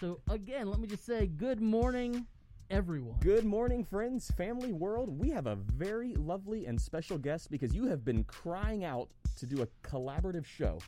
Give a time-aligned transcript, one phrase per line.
[0.00, 2.24] So again, let me just say good morning,
[2.70, 3.18] everyone.
[3.20, 5.18] Good morning, friends, family, world.
[5.18, 9.46] We have a very lovely and special guest because you have been crying out to
[9.46, 10.78] do a collaborative show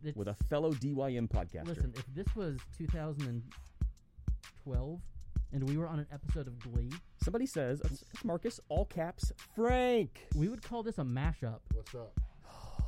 [0.00, 1.68] It's- with a fellow DYM podcaster.
[1.68, 5.00] Listen, if this was 2012
[5.52, 6.90] and we were on an episode of Glee,
[7.22, 10.28] Somebody says, it's it's Marcus, all caps, Frank.
[10.36, 11.58] we would call this a mashup.
[11.74, 12.20] What's up?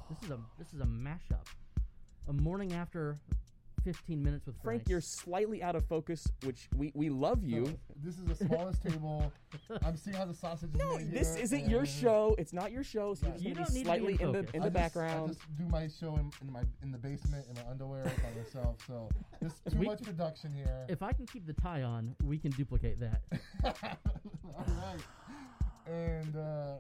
[0.09, 1.45] This is a this is a mashup.
[2.29, 3.19] A morning after
[3.85, 4.89] 15 minutes with Frank, Frank.
[4.89, 7.67] you're slightly out of focus, which we, we love you.
[7.67, 9.33] So, this is the smallest table.
[9.83, 12.35] I'm seeing how the sausage is No, made this here, isn't your show.
[12.39, 14.25] It's not your show, so You you're don't just need gonna be be in slightly
[14.25, 14.51] in the focus.
[14.55, 15.25] in I the just- background.
[15.25, 18.41] I just do my show in, in my in the basement in my underwear by
[18.41, 18.77] myself.
[18.87, 19.09] So
[19.41, 20.87] there's too We- much production here.
[20.89, 23.23] if I can keep the tie on, we can duplicate that.
[23.65, 25.01] All right.
[25.87, 26.75] And uh,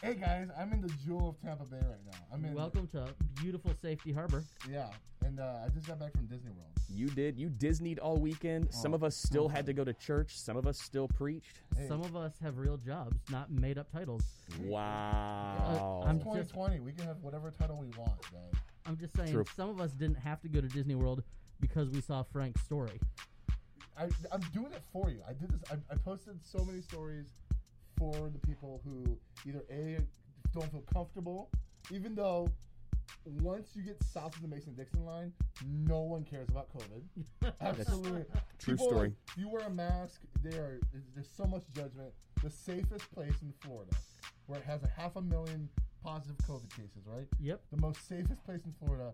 [0.00, 2.18] hey guys, I'm in the jewel of Tampa Bay right now.
[2.32, 3.08] I'm in Welcome to
[3.40, 4.44] beautiful Safety Harbor.
[4.70, 4.88] Yeah,
[5.24, 6.68] and uh, I just got back from Disney World.
[6.94, 7.38] You did.
[7.38, 8.72] You Disneyed all weekend.
[8.72, 10.36] Some Oh, of us still had to go to church.
[10.38, 11.60] Some of us still preached.
[11.76, 11.88] Hey.
[11.88, 14.22] Some of us have real jobs, not made up titles.
[14.62, 16.02] Wow.
[16.04, 16.80] Uh, I'm It's 2020.
[16.80, 18.60] We can have whatever title we want, guys.
[18.84, 19.44] I'm just saying, True.
[19.56, 21.22] some of us didn't have to go to Disney World
[21.60, 23.00] because we saw Frank's story.
[23.96, 25.20] I, I'm doing it for you.
[25.28, 25.60] I did this.
[25.70, 27.26] I, I posted so many stories
[28.02, 29.16] for the people who
[29.48, 29.98] either a
[30.52, 31.48] don't feel comfortable,
[31.92, 32.48] even though
[33.24, 35.32] once you get south of the Mason Dixon line,
[35.64, 37.52] no one cares about COVID.
[37.60, 38.24] Absolutely,
[38.58, 39.08] True People, story.
[39.08, 42.10] like, if you wear a mask, there there's, there's so much judgment.
[42.42, 43.92] The safest place in Florida,
[44.46, 45.68] where it has a half a million
[46.02, 47.28] positive COVID cases, right?
[47.40, 49.12] Yep, The most safest place in Florida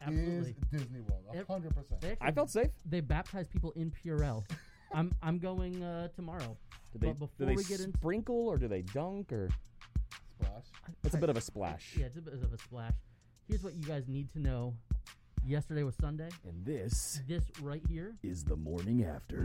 [0.00, 0.50] absolutely.
[0.50, 1.24] is Disney World.
[1.34, 2.04] A hundred percent.
[2.04, 2.68] Actually, I felt safe.
[2.88, 4.44] they baptize people in Purell.
[4.92, 6.56] I'm I'm going uh, tomorrow.
[6.92, 9.48] Do they, But do they we get into- sprinkle or do they dunk or?
[10.40, 10.64] Splash.
[11.04, 11.94] It's a bit of a splash.
[11.98, 12.94] Yeah, it's a bit of a splash.
[13.48, 14.74] Here's what you guys need to know.
[15.46, 16.28] Yesterday was Sunday.
[16.48, 18.14] And this This right here.
[18.22, 19.42] is the morning after.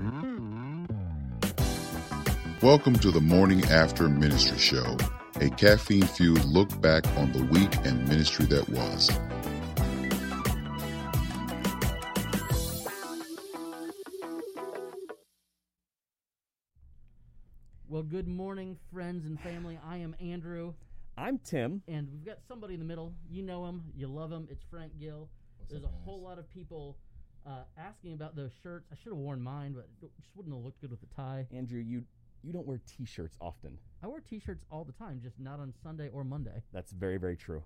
[2.61, 4.97] Welcome to the Morning After Ministry Show,
[5.41, 9.09] a caffeine fueled look back on the week and ministry that was.
[17.93, 19.77] Well, good morning, friends and family.
[19.87, 20.73] I am Andrew,
[21.15, 21.83] I'm Tim.
[21.87, 23.13] and we've got somebody in the middle.
[23.29, 24.47] You know him, you love him.
[24.49, 25.29] It's Frank Gil.
[25.59, 26.01] What's There's up, a guys?
[26.03, 26.97] whole lot of people
[27.45, 28.87] uh, asking about those shirts.
[28.91, 31.45] I should have worn mine, but it just wouldn't have looked good with the tie.
[31.53, 32.03] Andrew, you
[32.41, 33.77] you don't wear T-shirts often.
[34.01, 36.63] I wear T-shirts all the time, just not on Sunday or Monday.
[36.73, 37.63] That's very very true.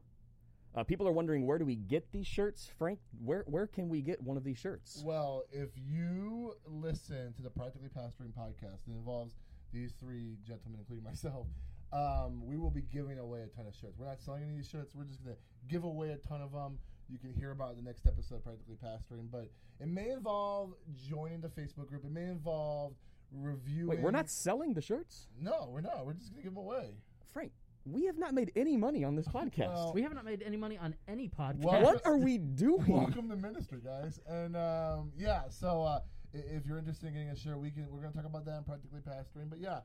[0.75, 2.99] Uh, people are wondering where do we get these shirts, Frank?
[3.23, 5.01] Where where can we get one of these shirts?
[5.05, 9.33] Well, if you listen to the Practically Pastoring podcast it involves
[9.72, 11.47] these three gentlemen, including myself,
[11.94, 13.97] um, we will be giving away a ton of shirts.
[13.97, 14.94] We're not selling any of these shirts.
[14.95, 16.79] We're just going to give away a ton of them.
[17.09, 20.09] You can hear about it in the next episode of Practically Pastoring, but it may
[20.11, 20.73] involve
[21.09, 22.03] joining the Facebook group.
[22.03, 22.94] It may involve
[23.31, 23.88] reviewing.
[23.88, 26.05] Wait, we're not selling the shirts, No, we're not.
[26.05, 26.95] We're just going to give them away.
[27.34, 27.51] Frank.
[27.85, 29.69] We have not made any money on this podcast.
[29.73, 31.59] Well, We have not made any money on any podcast.
[31.63, 32.85] Well, what are we doing?
[32.85, 34.19] Welcome to ministry, guys.
[34.28, 36.01] And um, yeah, so uh, i-
[36.33, 37.88] if you're interested in getting a share, we can.
[37.91, 39.49] We're going to talk about that in practically pastoring.
[39.49, 39.79] But yeah,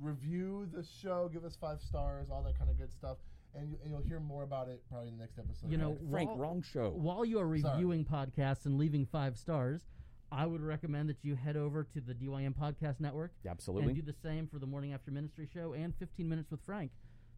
[0.00, 3.16] review the show, give us five stars, all that kind of good stuff,
[3.54, 5.70] and, you, and you'll hear more about it probably in the next episode.
[5.70, 6.10] You know, right?
[6.10, 6.90] Frank, While- wrong show.
[6.90, 7.74] While you are Sorry.
[7.74, 9.82] reviewing podcasts and leaving five stars,
[10.30, 13.92] I would recommend that you head over to the DYM Podcast Network Absolutely.
[13.92, 16.90] and do the same for the Morning After Ministry show and 15 Minutes with Frank,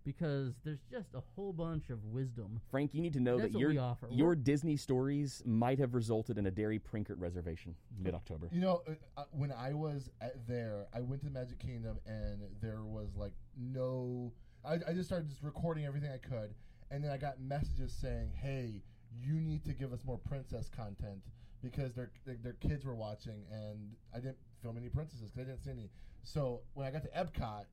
[0.05, 2.61] because there's just a whole bunch of wisdom.
[2.71, 4.09] Frank, you need to know That's that your offer.
[4.11, 8.49] your We're- Disney stories might have resulted in a Dairy Prinkert reservation mid October.
[8.53, 11.99] You know, uh, uh, when I was at there, I went to the Magic Kingdom,
[12.07, 14.33] and there was like no.
[14.65, 16.55] I, I just started just recording everything I could,
[16.91, 18.83] and then I got messages saying, "Hey,
[19.23, 21.23] you need to give us more princess content
[21.63, 25.51] because their their, their kids were watching, and I didn't film any princesses because I
[25.51, 25.91] didn't see any."
[26.23, 27.65] So when I got to Epcot,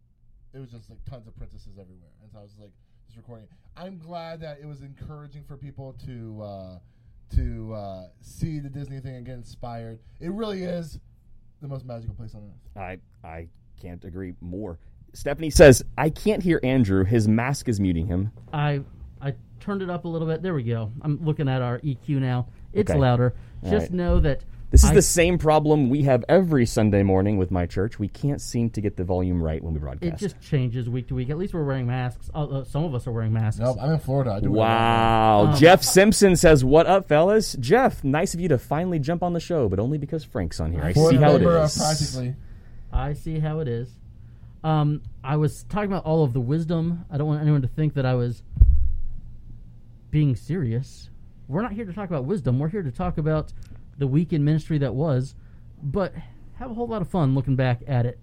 [0.53, 2.71] it was just like tons of princesses everywhere, and so I was like
[3.07, 3.47] just recording.
[3.75, 6.41] I'm glad that it was encouraging for people to.
[6.41, 6.79] Uh,
[7.35, 9.99] to uh, see the Disney thing and get inspired.
[10.21, 10.97] It really is
[11.61, 12.77] the most magical place on earth.
[12.81, 13.49] I I
[13.81, 14.79] can't agree more.
[15.11, 17.03] Stephanie says I can't hear Andrew.
[17.03, 18.31] His mask is muting him.
[18.53, 18.79] I
[19.21, 20.41] I turned it up a little bit.
[20.41, 20.89] There we go.
[21.01, 22.47] I'm looking at our EQ now.
[22.71, 22.97] It's Okay.
[22.97, 23.33] louder.
[23.61, 23.91] All Just right.
[23.91, 27.65] know that This is I- the same problem we have every Sunday morning with my
[27.65, 27.99] church.
[27.99, 30.21] We can't seem to get the volume right when we broadcast.
[30.21, 31.29] it just changes week to week.
[31.29, 32.29] At least we're wearing masks.
[32.35, 33.61] Uh, uh, some of us are wearing masks.
[33.61, 34.31] Nope, I'm in Florida.
[34.33, 35.47] I do Wow.
[35.47, 37.55] Um, Jeff Simpson says, What up, fellas?
[37.59, 40.73] Jeff, nice of you to finally jump on the show, but only because Frank's on
[40.73, 40.83] here.
[40.83, 41.11] I want.
[41.11, 41.77] See how it member of is.
[41.77, 42.35] Practically.
[42.91, 43.89] I see how it is.
[44.65, 47.05] Um, I was talking about all of the wisdom.
[47.09, 48.43] I don't want anyone to think that I was
[50.11, 51.09] being serious.
[51.47, 52.59] We're not here to talk about wisdom.
[52.59, 53.53] We're here to talk about
[53.97, 55.35] the week in ministry that was.
[55.81, 56.13] but
[56.55, 58.17] have a whole lot of fun looking back at it.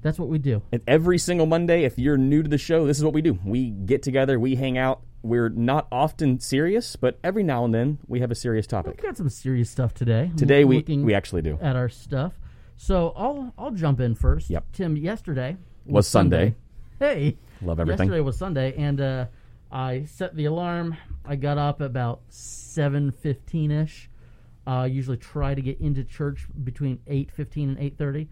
[0.00, 0.62] That's what we do.
[0.72, 3.38] And every single Monday, if you're new to the show, this is what we do.
[3.44, 5.02] We get together, we hang out.
[5.22, 8.94] We're not often serious, but every now and then we have a serious topic.
[8.96, 10.32] We've got some serious stuff today.
[10.36, 11.56] Today we we actually do.
[11.62, 12.32] at our stuff.
[12.76, 14.50] So I'll I'll jump in first.
[14.50, 14.64] Yep.
[14.72, 15.56] Tim, yesterday
[15.86, 16.56] Was Sunday.
[16.98, 18.08] Hey, Love everything.
[18.08, 19.26] yesterday was Sunday, and uh,
[19.70, 20.96] I set the alarm.
[21.24, 24.08] I got up about seven fifteen ish.
[24.66, 28.28] Uh, usually try to get into church between eight fifteen and eight thirty.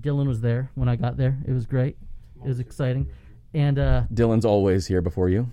[0.00, 1.38] Dylan was there when I got there.
[1.46, 1.96] It was great.
[2.44, 3.08] It was exciting.
[3.54, 5.50] And uh, Dylan's always here before you.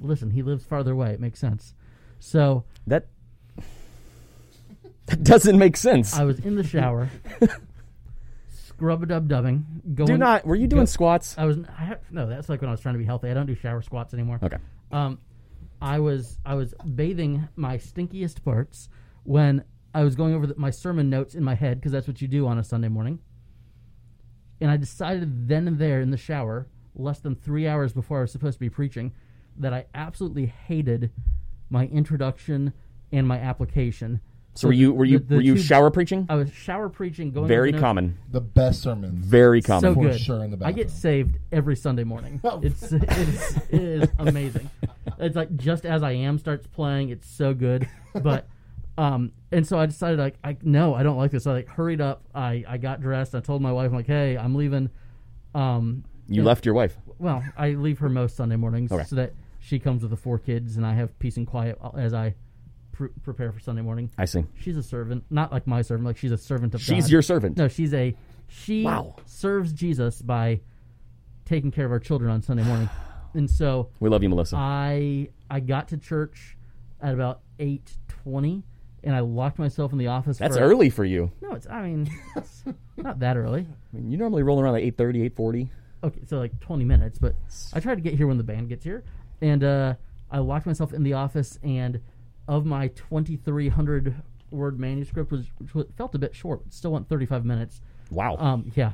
[0.00, 1.12] listen, he lives farther away.
[1.12, 1.74] It makes sense.
[2.18, 3.06] So That
[5.06, 6.14] that doesn't make sense.
[6.14, 7.08] I was in the shower,
[8.50, 9.64] scrub a dub dubbing.
[9.94, 10.44] Going, Do not.
[10.46, 11.36] Were you doing go- squats?
[11.38, 12.26] I was I, no.
[12.26, 13.30] That's like when I was trying to be healthy.
[13.30, 14.40] I don't do shower squats anymore.
[14.42, 14.56] Okay.
[14.90, 15.18] Um,
[15.80, 18.88] I was I was bathing my stinkiest parts
[19.26, 19.64] when
[19.94, 22.28] I was going over the, my sermon notes in my head because that's what you
[22.28, 23.18] do on a Sunday morning.
[24.60, 28.20] And I decided then and there in the shower, less than three hours before I
[28.22, 29.12] was supposed to be preaching,
[29.58, 31.10] that I absolutely hated
[31.70, 32.72] my introduction
[33.12, 34.20] and my application.
[34.54, 36.24] So were you were you the- the were you two- shower preaching?
[36.30, 38.16] I was shower preaching, going Very over common.
[38.30, 39.26] The best sermons.
[39.26, 39.80] Very common.
[39.82, 40.20] so For good.
[40.20, 42.40] sure in the I get saved every Sunday morning.
[42.62, 44.70] It's it's it is amazing.
[45.18, 47.10] It's like just as I am starts playing.
[47.10, 47.88] It's so good.
[48.14, 48.48] But
[48.98, 51.44] um, and so I decided like I no, I don't like this.
[51.44, 52.24] So I like hurried up.
[52.34, 53.34] I I got dressed.
[53.34, 54.90] I told my wife I'm like, hey, I'm leaving.
[55.54, 56.46] Um, you yeah.
[56.46, 56.96] left your wife.
[57.18, 59.04] well, I leave her most Sunday mornings Okay.
[59.04, 62.12] so that she comes with the four kids and I have peace and quiet as
[62.14, 62.34] I
[62.92, 64.10] pr- prepare for Sunday morning.
[64.18, 64.44] I see.
[64.60, 66.06] She's a servant, not like my servant.
[66.06, 67.10] Like she's a servant of She's God.
[67.10, 67.56] your servant.
[67.56, 68.14] No, she's a
[68.48, 69.16] she Wow.
[69.24, 70.60] serves Jesus by
[71.44, 72.88] taking care of our children on Sunday morning.
[73.34, 74.56] And so We love you, Melissa.
[74.56, 76.56] I I got to church
[77.02, 78.62] at about eight twenty,
[79.04, 80.38] and I locked myself in the office.
[80.38, 81.30] That's for, early for you.
[81.40, 82.64] No, it's I mean it's
[82.96, 83.66] not that early.
[83.92, 85.68] I mean, you normally roll around like 8.30, 8.40.
[86.04, 87.34] Okay, so like twenty minutes, but
[87.72, 89.02] I tried to get here when the band gets here,
[89.40, 89.94] and uh,
[90.30, 91.58] I locked myself in the office.
[91.62, 92.00] And
[92.46, 94.14] of my twenty three hundred
[94.50, 97.80] word manuscript, was which felt a bit short, still went thirty five minutes.
[98.10, 98.36] Wow.
[98.36, 98.92] Um, yeah,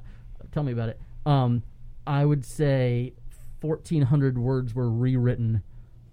[0.53, 1.01] tell me about it.
[1.27, 1.65] Um,
[2.07, 3.15] I would say
[3.61, 5.63] fourteen hundred words were rewritten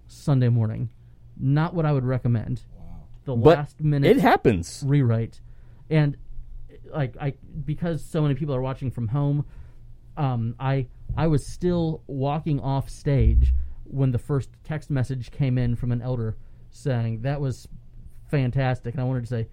[0.08, 0.90] Sunday morning.
[1.38, 2.62] Not what I would recommend.
[3.36, 4.82] The but last minute it happens.
[4.86, 5.40] rewrite,
[5.88, 6.16] and
[6.92, 7.34] like I
[7.64, 9.44] because so many people are watching from home,
[10.16, 10.86] um, I
[11.16, 13.54] I was still walking off stage
[13.84, 16.36] when the first text message came in from an elder
[16.70, 17.68] saying that was
[18.30, 19.48] fantastic, and I wanted to say,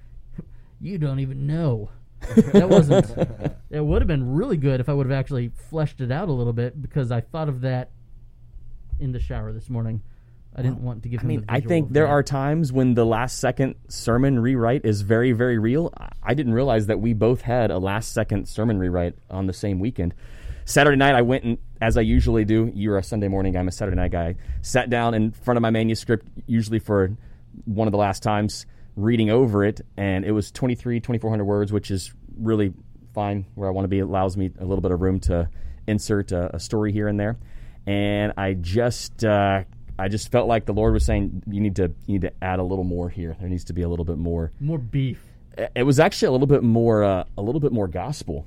[0.80, 1.90] you don't even know.
[2.36, 3.06] that wasn't.
[3.70, 6.32] It would have been really good if I would have actually fleshed it out a
[6.32, 7.92] little bit because I thought of that
[8.98, 10.02] in the shower this morning.
[10.56, 13.38] I didn't want to give I mean, I think there are times when the last
[13.40, 15.94] second sermon rewrite is very, very real.
[15.98, 19.54] I- I didn't realize that we both had a last second sermon rewrite on the
[19.54, 20.14] same weekend.
[20.66, 23.68] Saturday night, I went and, as I usually do, you're a Sunday morning guy, I'm
[23.68, 27.16] a Saturday night guy, sat down in front of my manuscript, usually for
[27.66, 28.66] one of the last times,
[28.96, 32.74] reading over it, and it was 23, 2400 words, which is really
[33.14, 34.00] fine where I want to be.
[34.00, 35.50] It allows me a little bit of room to
[35.88, 37.38] insert a, a story here and there.
[37.86, 39.64] And I just, uh,
[40.00, 42.60] I just felt like the Lord was saying, you need to, you need to add
[42.60, 43.36] a little more here.
[43.40, 44.52] There needs to be a little bit more.
[44.60, 45.24] More beef.
[45.76, 48.46] it was actually a little bit more uh, a little bit more gospel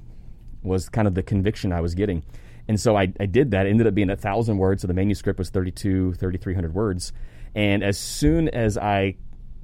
[0.63, 2.23] was kind of the conviction i was getting.
[2.69, 3.67] And so i, I did that.
[3.67, 4.83] It ended up being a thousand words.
[4.83, 7.13] So the manuscript was 32 3300 words.
[7.55, 9.17] And as soon as i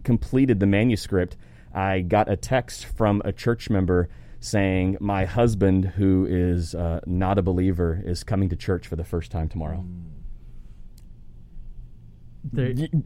[0.02, 1.36] completed the manuscript
[1.74, 4.08] i got a text from a church member
[4.40, 9.04] saying my husband who is uh, not a believer is coming to church for the
[9.04, 9.78] first time tomorrow.
[9.78, 10.15] Y-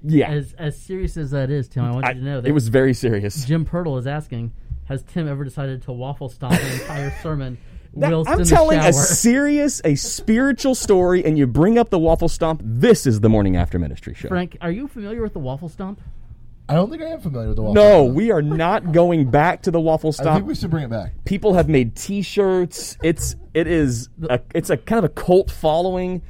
[0.05, 2.49] yeah as as serious as that is, Tim, I want I- you to know that
[2.49, 4.53] it was very serious Jim Pirtle is asking,
[4.85, 7.59] has Tim ever decided to waffle stomp an entire sermon
[7.95, 12.29] That- I'm telling the a serious, a spiritual story, and you bring up the waffle
[12.29, 12.63] stomp.
[12.65, 14.29] This is the morning after ministry show.
[14.29, 16.01] Frank, are you familiar with the waffle stomp?
[16.69, 17.75] I don't think I am familiar with the waffle.
[17.75, 18.15] no, stomp.
[18.15, 20.47] we are not going back to the waffle I think stomp.
[20.47, 21.15] we should bring it back.
[21.25, 22.97] People have made T-shirts.
[23.03, 26.23] It's it is a, it's a kind of a cult following.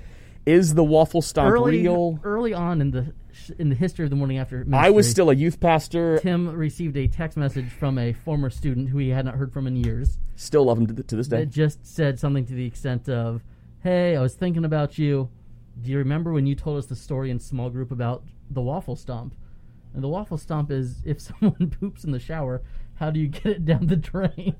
[0.47, 2.19] Is the waffle stomp Early, real?
[2.25, 3.13] early on in the
[3.59, 6.19] in the history of the morning after, ministry, I was still a youth pastor.
[6.19, 9.67] Tim received a text message from a former student who he had not heard from
[9.67, 10.19] in years.
[10.37, 11.41] Still love him to, to this day.
[11.41, 13.43] That just said something to the extent of,
[13.83, 15.29] "Hey, I was thinking about you.
[15.81, 18.97] Do you remember when you told us the story in small group about the waffle
[18.97, 19.35] stomp?"
[19.95, 22.63] And the waffle stomp is if someone poops in the shower,
[22.95, 24.57] how do you get it down the drain?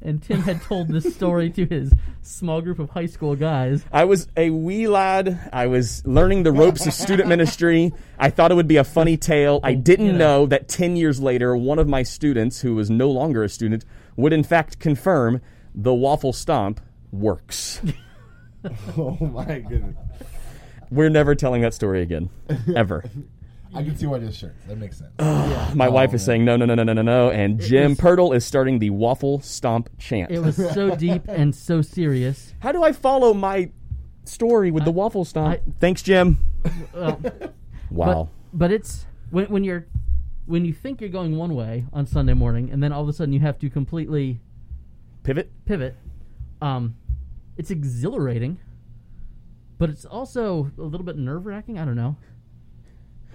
[0.00, 1.92] And Tim had told this story to his
[2.22, 3.84] small group of high school guys.
[3.92, 5.50] I was a wee lad.
[5.52, 7.92] I was learning the ropes of student ministry.
[8.18, 9.60] I thought it would be a funny tale.
[9.62, 10.18] I didn't you know.
[10.18, 13.84] know that 10 years later, one of my students, who was no longer a student,
[14.16, 15.40] would in fact confirm
[15.74, 16.80] the waffle stomp
[17.10, 17.80] works.
[18.96, 19.96] oh my goodness.
[20.90, 22.30] We're never telling that story again,
[22.74, 23.04] ever.
[23.74, 24.54] I can see why this shirt.
[24.66, 25.10] That makes sense.
[25.18, 25.70] yeah.
[25.74, 26.26] My Oh, wife is man.
[26.26, 28.90] saying no, no, no, no, no, no, no, and Jim was- Pirtle is starting the
[28.90, 30.30] waffle stomp chant.
[30.30, 32.54] It was so deep and so serious.
[32.60, 33.70] How do I follow my
[34.24, 35.60] story with the waffle stomp?
[35.60, 36.38] I- Thanks, Jim.
[36.94, 37.20] Well,
[37.90, 38.28] Wow.
[38.52, 39.86] But but it's when when you're
[40.46, 43.12] when you think you're going one way on Sunday morning, and then all of a
[43.12, 44.40] sudden you have to completely
[45.22, 45.50] Pivot.
[45.66, 45.94] pivot.
[46.62, 46.96] Um,
[47.58, 48.58] it's exhilarating,
[49.78, 51.78] but it's also a little bit nerve wracking.
[51.78, 52.16] I don't know.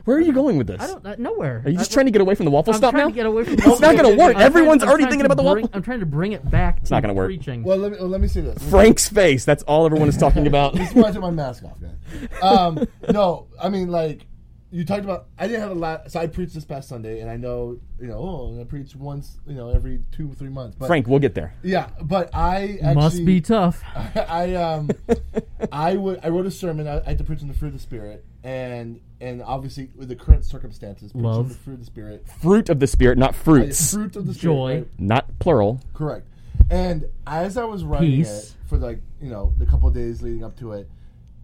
[0.06, 0.82] Where are you going with this?
[0.82, 1.62] I don't uh, nowhere.
[1.66, 3.06] Are you just I, trying to get away from the waffle stop now?
[3.06, 3.32] I'm stomp trying now?
[3.34, 3.72] to get away from.
[3.72, 4.36] It's not gonna work.
[4.36, 6.80] I'm Everyone's trying- already thinking about the bring- waffle- I'm trying to bring it back.
[6.82, 7.28] It's not gonna work.
[7.28, 7.64] Preaching.
[7.64, 8.62] Well, let me well, let me say this.
[8.70, 9.46] Frank's face.
[9.46, 10.74] That's all everyone is talking about.
[10.76, 11.92] This is why I took my mask off, guys.
[12.44, 14.26] Um, no, I mean like
[14.74, 15.28] you talked about.
[15.38, 16.12] I didn't have a lot.
[16.12, 18.18] So I preached this past Sunday, and I know you know.
[18.18, 20.76] Oh, I preach once, you know, every two three months.
[20.78, 21.54] But Frank, we'll get there.
[21.64, 23.82] yeah, but I actually, Must be tough.
[23.96, 24.90] I um,
[25.72, 26.88] I would I wrote a sermon.
[26.88, 30.10] I, I had to preach on the fruit of the spirit, and and obviously with
[30.10, 31.50] the current circumstances, Love.
[31.50, 33.94] the fruit of the spirit, Fruit of the spirit, not fruits.
[33.94, 34.74] fruit of the spirit, Joy.
[34.80, 34.88] right?
[35.00, 35.80] Not plural.
[35.94, 36.28] Correct.
[36.70, 38.50] And as I was writing Peace.
[38.52, 40.90] it for like you know the couple of days leading up to it,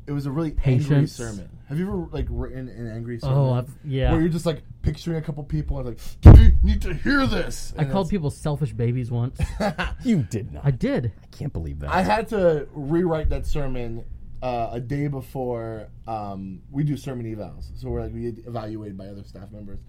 [0.09, 1.11] it was a really angry Patience.
[1.11, 1.47] sermon.
[1.67, 3.37] Have you ever like written an angry sermon?
[3.37, 4.11] Oh, I've, yeah.
[4.11, 5.99] Where you're just like picturing a couple people and like,
[6.39, 7.73] you need to hear this.
[7.77, 9.39] I And called it's- people selfish babies once.
[10.03, 10.65] You did not.
[10.65, 10.89] I did.
[10.95, 11.11] I did.
[11.31, 11.91] can't believe that.
[11.91, 14.03] I had to rewrite that sermon
[14.41, 17.69] uh, a day before um, we do sermon evals.
[17.79, 19.79] So we're like we get evaluated by other staff members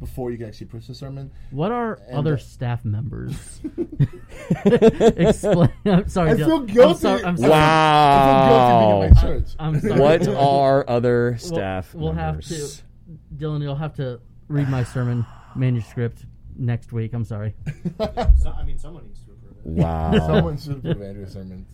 [0.00, 1.30] before you can actually preach the sermon.
[1.50, 3.60] What are And, other uh, staff members?
[4.64, 5.70] Explain.
[5.84, 6.30] I'm sorry.
[6.30, 6.46] I Dylan.
[6.46, 6.88] feel guilty.
[6.90, 7.24] I'm sorry.
[7.24, 7.50] I'm sorry.
[7.50, 8.20] Wow.
[8.20, 9.54] I feel guilty being in my church.
[9.58, 10.00] I'm sorry.
[10.00, 12.82] what are other We'll- staff We'll, have members?
[13.08, 13.12] to,
[13.44, 13.62] Dylan.
[13.62, 16.24] You'll have to read my sermon manuscript
[16.56, 17.12] next week.
[17.14, 17.54] I'm sorry.
[17.98, 19.70] So, I mean, someone needs to approve it.
[19.82, 20.12] Wow.
[20.26, 21.68] Someone should approve Andrew's sermons.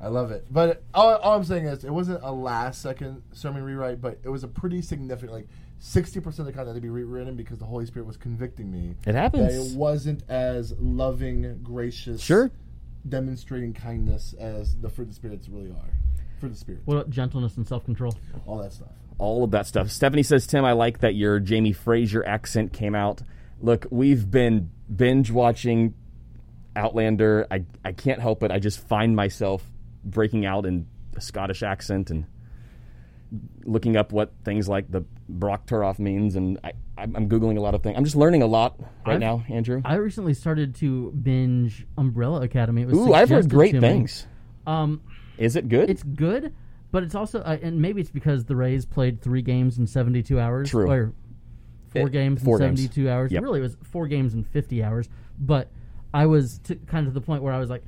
[0.00, 0.46] I love it.
[0.50, 4.28] But all, all I'm saying is, it wasn't a last second sermon rewrite, but it
[4.28, 5.48] was a pretty significant, like
[5.84, 8.94] 60% of the content had to be rewritten because the Holy Spirit was convicting me.
[9.06, 9.54] It happens.
[9.54, 12.50] That it wasn't as loving, gracious, Sure.
[13.06, 15.90] demonstrating kindness as the fruit of the spirits really are.
[16.40, 18.14] Fruit of the spirit, What about gentleness and self control?
[18.46, 18.88] all that stuff.
[19.18, 19.90] all of that stuff.
[19.90, 23.20] Stephanie says, Tim, I like that your Jamie Fraser accent came out.
[23.60, 25.94] Look, we've been binge watching
[26.76, 27.46] Outlander.
[27.50, 28.50] I, I can't help it.
[28.50, 29.62] I just find myself
[30.04, 32.24] breaking out in a Scottish accent and
[33.64, 36.36] looking up what things like the Broch Tuarach means.
[36.36, 37.96] And I, I'm, I'm Googling a lot of things.
[37.96, 39.80] I'm just learning a lot right I've- now, Andrew.
[39.84, 42.82] I recently started to binge Umbrella Academy.
[42.82, 44.26] It was Ooh, I've heard great things.
[44.66, 45.00] Um,
[45.38, 45.90] Is it good?
[45.90, 46.54] it's good,
[46.90, 50.38] but it's also, uh, and maybe it's because the Rays played three games in 72
[50.38, 50.70] hours.
[50.70, 50.90] True.
[50.90, 51.12] Or
[51.90, 52.80] four It- games four in games.
[52.82, 53.32] 72 hours.
[53.32, 53.42] Yep.
[53.42, 55.08] Really, it was four games in 50 hours.
[55.38, 55.68] But
[56.12, 57.82] I was to, kind of to the point where I was like,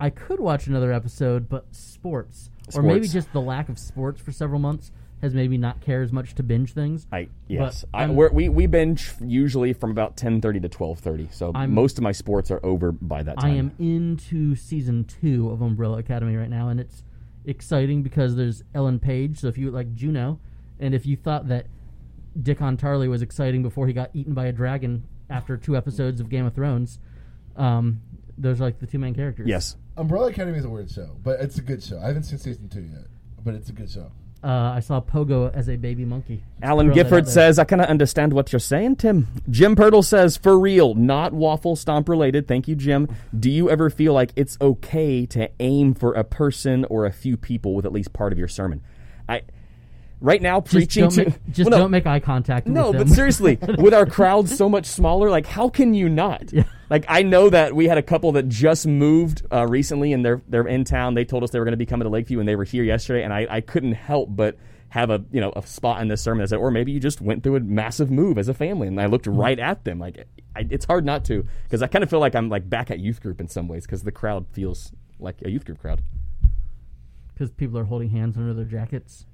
[0.00, 4.30] I could watch another episode, but sports, or maybe just the lack of sports for
[4.32, 7.06] several months has made me not care as much to binge things.
[7.10, 11.00] I yes, I, I'm- we're, we we binge usually from about ten thirty to twelve
[11.00, 11.28] thirty.
[11.32, 13.50] So most of my sports are over by that time.
[13.52, 17.02] I am into season two of Umbrella Academy right now, and it's
[17.44, 19.38] exciting because there's Ellen Page.
[19.40, 20.38] So if you like Juno,
[20.78, 21.66] and if you thought that
[22.40, 26.28] Dickon Tarly was exciting before he got eaten by a dragon after two episodes of
[26.28, 27.00] Game of Thrones,
[27.56, 28.00] um,
[28.38, 29.46] those are like the two main characters.
[29.48, 31.98] Yes, Umbrella Academy is a weird show, but it's a good show.
[31.98, 33.06] I haven't seen season two yet,
[33.44, 34.10] but it's a good show.
[34.42, 36.44] Uh, I saw Pogo as a baby monkey.
[36.62, 37.32] Alan Throw that out Gifford there.
[37.32, 39.26] says, I kind of understand what you're saying, Tim.
[39.50, 42.46] Jim Pirtle says, for real, not waffle stomp related.
[42.46, 43.08] Thank you, Jim.
[43.36, 47.36] Do you ever feel like it's okay to aim for a person or a few
[47.36, 48.80] people with at least part of your sermon?
[49.28, 49.42] I
[50.20, 52.68] right now Just, preaching don't to make, just Well, no, don't make eye contact.
[52.68, 56.52] No, with but seriously, with our crowd so much smaller, like how can you not?
[56.90, 60.42] Like I know that we had a couple that just moved uh, recently, and they're
[60.48, 61.14] they're in town.
[61.14, 62.82] They told us they were going to be coming to Lakeview, and they were here
[62.84, 64.56] yesterday, and I, I couldn't help but
[64.90, 67.20] have a you know a spot in this sermon that said, or maybe you just
[67.20, 69.98] went through a massive move as a family, and I looked right at them.
[69.98, 70.26] Like
[70.56, 72.98] I, it's hard not to because I kind of feel like I'm like back at
[72.98, 76.02] youth group in some ways because the crowd feels like a youth group crowd.
[77.34, 79.26] because people are holding hands under their jackets.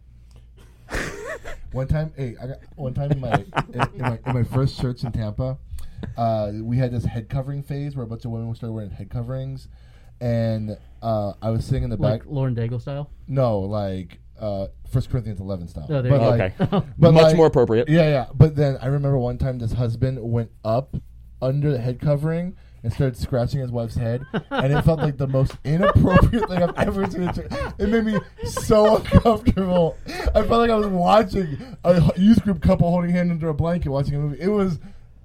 [1.72, 3.32] One time, hey, I got one time in my
[3.72, 5.58] in, in my in my first church in Tampa,
[6.16, 9.10] uh, we had this head covering phase where a bunch of women started wearing head
[9.10, 9.68] coverings,
[10.20, 12.22] and uh, I was sitting in the back.
[12.26, 13.10] Lauren Daigle style.
[13.26, 15.86] No, like uh, First Corinthians eleven style.
[15.90, 16.28] Oh, there but you go.
[16.28, 17.88] like, Okay, but much like- more appropriate.
[17.88, 18.26] Yeah, yeah.
[18.34, 20.96] But then I remember one time this husband went up
[21.42, 25.26] under the head covering and started scratching his wife's head, and it felt like the
[25.26, 27.22] most inappropriate thing I've ever seen.
[27.22, 27.50] in church.
[27.78, 29.96] It made me so uncomfortable.
[30.06, 33.88] I felt like I was watching a youth group couple holding hand under a blanket
[33.88, 34.38] watching a movie.
[34.40, 34.78] It was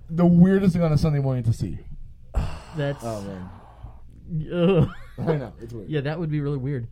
[0.09, 1.79] the weirdest thing on a Sunday morning to see.
[2.75, 3.49] That's Oh man.
[4.53, 4.89] Ugh.
[5.19, 5.89] I know it's weird.
[5.89, 6.87] yeah, that would be really weird.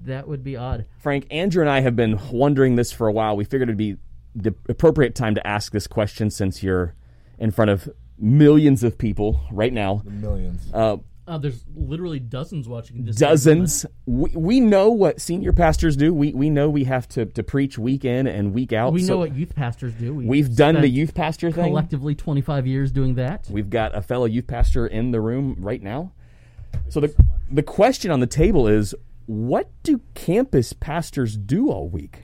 [0.00, 0.86] That would be odd.
[0.98, 3.36] Frank, Andrew and I have been wondering this for a while.
[3.36, 3.96] We figured it'd be
[4.34, 6.94] the appropriate time to ask this question since you're
[7.38, 10.02] in front of millions of people right now.
[10.04, 10.68] Millions.
[10.72, 13.16] Uh, Uh, there's literally dozens watching this.
[13.16, 13.86] dozens.
[14.04, 16.12] We, we know what senior pastors do.
[16.12, 18.92] We we know we have to, to preach week in and week out.
[18.92, 20.12] We So know what youth pastors do.
[20.12, 21.64] We we've done the youth pastor thing.
[21.64, 23.46] collectively 25 years doing that.
[23.48, 26.12] We've got a fellow youth pastor in the room right now.
[26.90, 27.14] So the
[27.50, 32.23] the question on the table is, what do campus pastors do all week?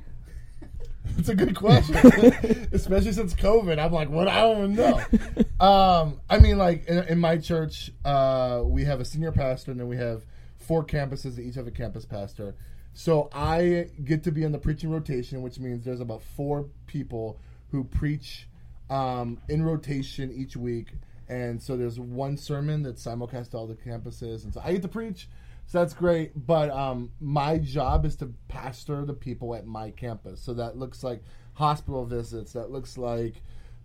[1.18, 1.96] It's a good question,
[2.72, 3.78] especially since COVID.
[3.78, 4.26] I'm like, what?
[4.26, 5.00] I don't even know.
[5.60, 9.78] Um, I mean, like in, in my church, uh, we have a senior pastor, and
[9.78, 10.24] then we have
[10.56, 12.54] four campuses that each have a campus pastor.
[12.94, 17.38] So I get to be in the preaching rotation, which means there's about four people
[17.72, 18.48] who preach
[18.88, 20.92] um, in rotation each week.
[21.28, 24.82] And so there's one sermon that's simulcast to all the campuses, and so I get
[24.82, 25.28] to preach.
[25.70, 26.32] So that's great.
[26.48, 30.40] But um, my job is to pastor the people at my campus.
[30.40, 31.22] So that looks like
[31.52, 32.54] hospital visits.
[32.54, 33.34] That looks like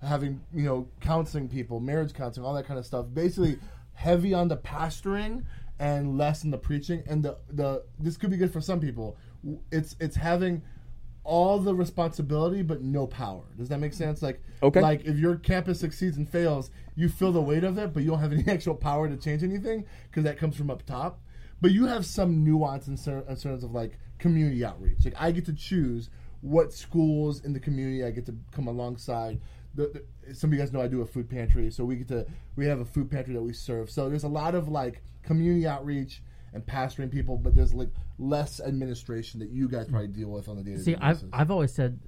[0.01, 3.05] having you know counseling people, marriage counseling, all that kind of stuff.
[3.13, 3.59] Basically,
[3.93, 5.43] heavy on the pastoring
[5.77, 7.03] and less in the preaching.
[7.05, 9.15] And the the this could be good for some people.
[9.71, 10.63] It's it's having
[11.23, 13.43] all the responsibility but no power.
[13.59, 14.23] Does that make sense?
[14.23, 14.81] Like Okay.
[14.81, 18.09] like if your campus succeeds and fails, you feel the weight of it, but you
[18.09, 21.21] don't have any actual power to change anything because that comes from up top.
[21.61, 25.05] But you have some nuance in, cer- in terms of like community outreach.
[25.05, 26.09] Like I get to choose
[26.41, 29.39] what schools in the community I get to come alongside.
[29.73, 32.07] The, the, some of you guys know I do a food pantry, so we get
[32.09, 33.89] to we have a food pantry that we serve.
[33.89, 36.21] So there's a lot of like community outreach
[36.53, 40.55] and pastoring people, but there's like less administration that you guys probably deal with on
[40.55, 41.29] the day to day See, I've basis.
[41.33, 41.99] I've always said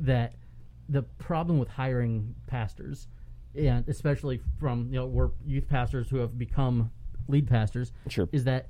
[0.00, 0.34] that
[0.88, 3.06] the problem with hiring pastors,
[3.54, 6.90] and especially from you know we're youth pastors who have become
[7.28, 8.28] lead pastors, Sure.
[8.32, 8.66] is that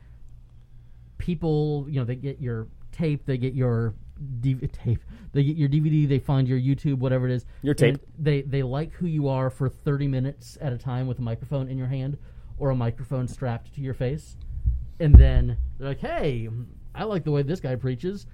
[1.22, 3.94] people you know they get your tape, they get your
[4.40, 4.98] DV- tape,
[5.32, 7.46] they get your DVD, they find your YouTube, whatever it is.
[7.62, 7.98] Your tape.
[8.18, 11.68] They they like who you are for thirty minutes at a time with a microphone
[11.68, 12.18] in your hand
[12.58, 14.36] or a microphone strapped to your face,
[14.98, 16.48] and then they're like, "Hey,
[16.92, 18.26] I like the way this guy preaches."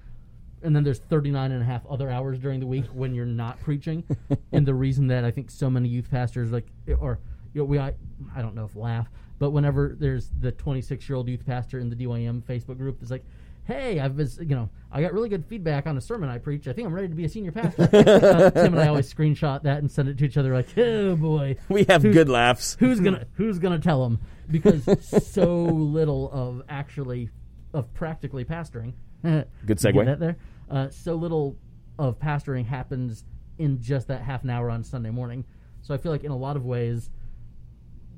[0.61, 3.57] and then there's 39 and a half other hours during the week when you're not
[3.61, 4.03] preaching
[4.51, 6.67] and the reason that i think so many youth pastors like
[6.99, 7.17] or
[7.53, 7.93] you know we i,
[8.35, 9.09] I don't know if laugh
[9.39, 13.11] but whenever there's the 26 year old youth pastor in the dym facebook group that's
[13.11, 13.25] like
[13.65, 16.67] hey i've you know i got really good feedback on a sermon i preached.
[16.67, 19.61] i think i'm ready to be a senior pastor uh, tim and i always screenshot
[19.63, 22.75] that and send it to each other like oh boy We have Who's- good laughs.
[22.79, 24.83] who's gonna who's gonna tell them because
[25.23, 27.29] so little of actually
[27.73, 29.45] of practically pastoring Good
[29.77, 30.05] segue.
[30.05, 30.37] that there
[30.71, 31.57] uh, so little
[31.99, 33.25] of pastoring happens
[33.57, 35.43] in just that half an hour on sunday morning
[35.81, 37.09] so i feel like in a lot of ways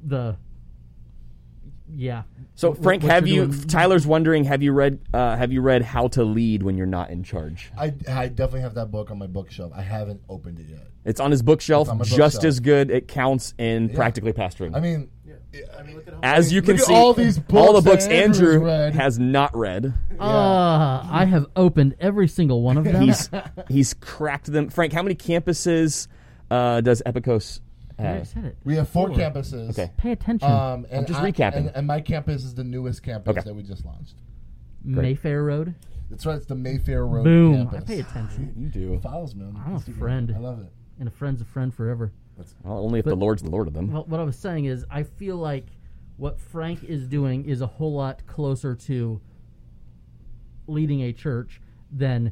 [0.03, 0.37] the
[1.93, 2.23] yeah
[2.55, 4.45] So What- Frank, what have you're doing- Tyler's wondering.
[4.45, 4.99] Have you read?
[5.13, 7.71] Uh, have you read How to Lead When You're Not in Charge?
[7.77, 9.71] I, I definitely have that book on my bookshelf.
[9.75, 10.87] I haven't opened it yet.
[11.03, 11.87] It's on his bookshelf.
[11.87, 12.45] It's on just bookshelf.
[12.45, 12.91] as good.
[12.91, 14.75] It counts in practically pastoring.
[14.75, 15.35] I mean, yeah.
[15.77, 18.05] I mean, look at how as you can at see, all these all the books
[18.05, 18.93] books that Andrew's Andrew read.
[18.95, 19.93] has not read.
[20.19, 23.29] uh, i have opened every single one of them He's
[23.67, 24.69] he's cracked them.
[24.69, 26.07] Frank, how many campuses
[26.49, 27.59] uh, does Epicos
[27.99, 28.27] I have?
[28.27, 29.17] said it we have four Four.
[29.17, 29.69] campuses.
[29.71, 29.91] Okay.
[29.97, 31.55] pay attention Um, and just I- recapping.
[31.55, 33.41] And, and my campus is the newest campus Okay.
[33.45, 34.15] that we just launched.
[34.83, 35.75] mayfair road
[36.09, 36.35] That's right.
[36.37, 37.81] It's the Mayfair Road boom campus.
[37.83, 38.99] i pay attention You do.
[38.99, 39.55] Files, man.
[39.65, 40.33] I'm a Let's friend.
[40.35, 40.71] I love it.
[40.99, 42.11] and a friend's a friend forever
[42.63, 43.91] Well, only if But- the Lord's the Lord of them.
[43.91, 45.67] Well, what I was saying is, I feel like
[46.17, 49.21] what Frank is doing is a whole lot closer to
[50.67, 52.31] leading a church than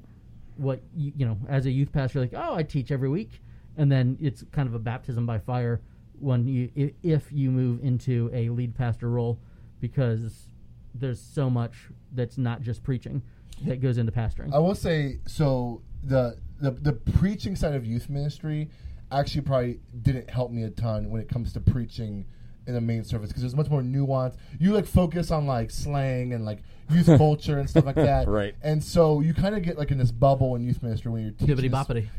[0.58, 2.20] what you, you know as a youth pastor.
[2.20, 3.42] Like, oh, I teach every week,
[3.80, 5.82] and then it's kind of a baptism by fire
[6.20, 9.40] when you if you move into a lead pastor role
[9.80, 10.50] because
[10.94, 11.74] there's so much
[12.12, 13.22] that's not just preaching
[13.66, 14.54] that goes into pastoring.
[14.54, 15.82] I will say so.
[16.04, 18.70] The, the the preaching side of youth ministry
[19.12, 22.26] actually probably didn't help me a ton when it comes to preaching
[22.70, 24.38] in the main service because there's much more nuance.
[24.60, 28.56] You like focus on like slang and like youth culture and stuff like that, Right.
[28.62, 31.32] And so you kind of get like in this bubble in youth ministry when you're
[31.32, 31.48] teaching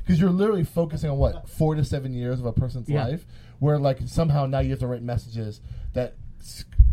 [0.04, 3.06] because you're literally focusing on what four to seven years of a person's Yeah.
[3.06, 3.24] life,
[3.60, 5.60] where like somehow now you have to write messages
[5.94, 6.29] that s-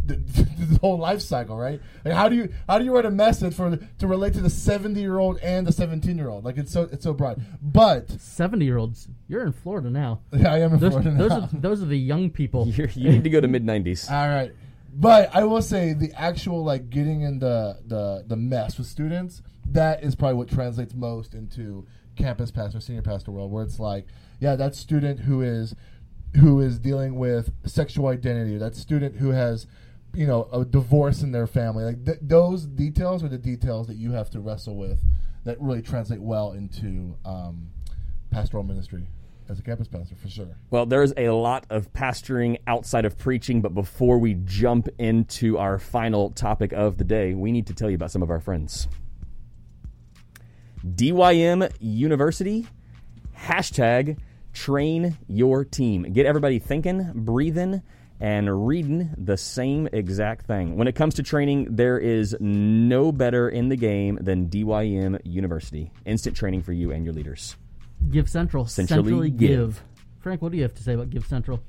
[0.05, 0.15] the,
[0.59, 1.81] the whole life cycle, right?
[2.05, 4.49] Like how do you how do you write a message for to relate to the
[4.49, 6.45] seventy year old and the seventeen year old?
[6.45, 7.41] Like it's so it's so broad.
[7.61, 10.21] But Seventy year olds, you're in Florida now.
[10.33, 11.37] Yeah, I am in Those, Florida those now.
[11.41, 12.67] are those are the young people.
[12.77, 14.09] You're, you need to go to mid nineties.
[14.09, 14.51] All right.
[14.93, 19.41] But I will say the actual like getting in the, the the mess with students,
[19.71, 24.07] that is probably what translates most into campus pastor, senior pastor world, where it's like,
[24.39, 25.75] yeah, that student who is
[26.35, 29.67] who is dealing with sexual identity, that student who has
[30.13, 31.83] you know, a divorce in their family.
[31.83, 34.99] Like th- those details are the details that you have to wrestle with
[35.43, 37.69] that really translate well into um,
[38.31, 39.07] pastoral ministry
[39.47, 40.57] as a campus pastor, for sure.
[40.71, 45.77] Well, there's a lot of pastoring outside of preaching, but before we jump into our
[45.77, 48.87] final topic of the day, we need to tell you about some of our friends.
[50.83, 52.67] DYM University,
[53.37, 54.17] hashtag
[54.57, 56.03] train your team.
[56.13, 57.83] Get everybody thinking, breathing,
[58.19, 60.75] and reading the same exact thing.
[60.75, 65.91] When it comes to training, there is no better in the game than DYM University.
[66.05, 67.55] Instant training for you and your leaders.
[68.09, 68.65] Give Central.
[68.65, 69.49] Centrally Centrally give.
[69.49, 69.83] give.
[70.19, 71.61] Frank, what do you have to say about Give Central?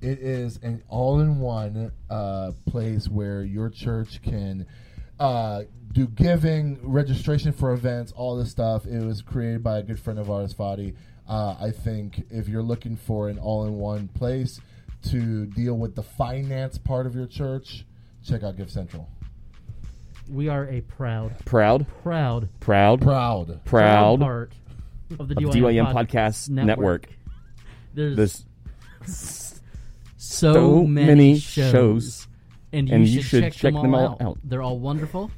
[0.00, 4.66] It is an all-in-one uh, place where your church can
[5.18, 8.86] uh, do giving, registration for events, all this stuff.
[8.86, 10.94] It was created by a good friend of ours, Fadi.
[11.28, 14.60] Uh, I think if you're looking for an all-in-one place
[15.10, 17.84] to deal with the finance part of your church,
[18.24, 19.08] check out Give Central.
[20.28, 23.64] We are a proud, Proud, proud, proud, Proud.
[23.64, 24.52] proud part
[25.18, 27.08] of the of DYM, DYM Podcast Network.
[27.94, 28.44] There's, There's
[29.06, 32.28] so, so many, many shows, shows,
[32.72, 34.22] and you, and should, you should check, check them, them all, all out.
[34.22, 34.38] out.
[34.44, 35.30] They're all wonderful.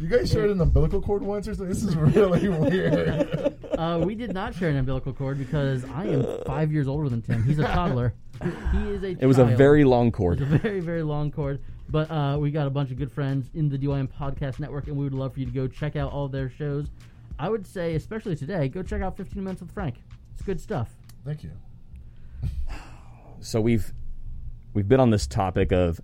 [0.00, 1.68] You guys shared an umbilical cord once or something?
[1.68, 3.51] This is really weird.
[3.82, 7.20] Uh, we did not share an umbilical cord because I am five years older than
[7.20, 7.42] Tim.
[7.42, 8.14] He's a toddler.
[8.40, 9.16] He is a.
[9.20, 10.38] it was a very long It's a cord.
[10.38, 11.60] very, very long cord.
[11.88, 14.96] But uh, we got a bunch of good friends in the DYM Podcast Network, and
[14.96, 16.90] we would love for you to go check out all their shows.
[17.40, 19.96] I would say, especially today, go check out 15 Minutes with Frank.
[20.34, 20.88] It's good stuff.
[21.24, 21.50] Thank you.
[23.40, 23.92] So we've
[24.72, 26.00] we've been on this topic of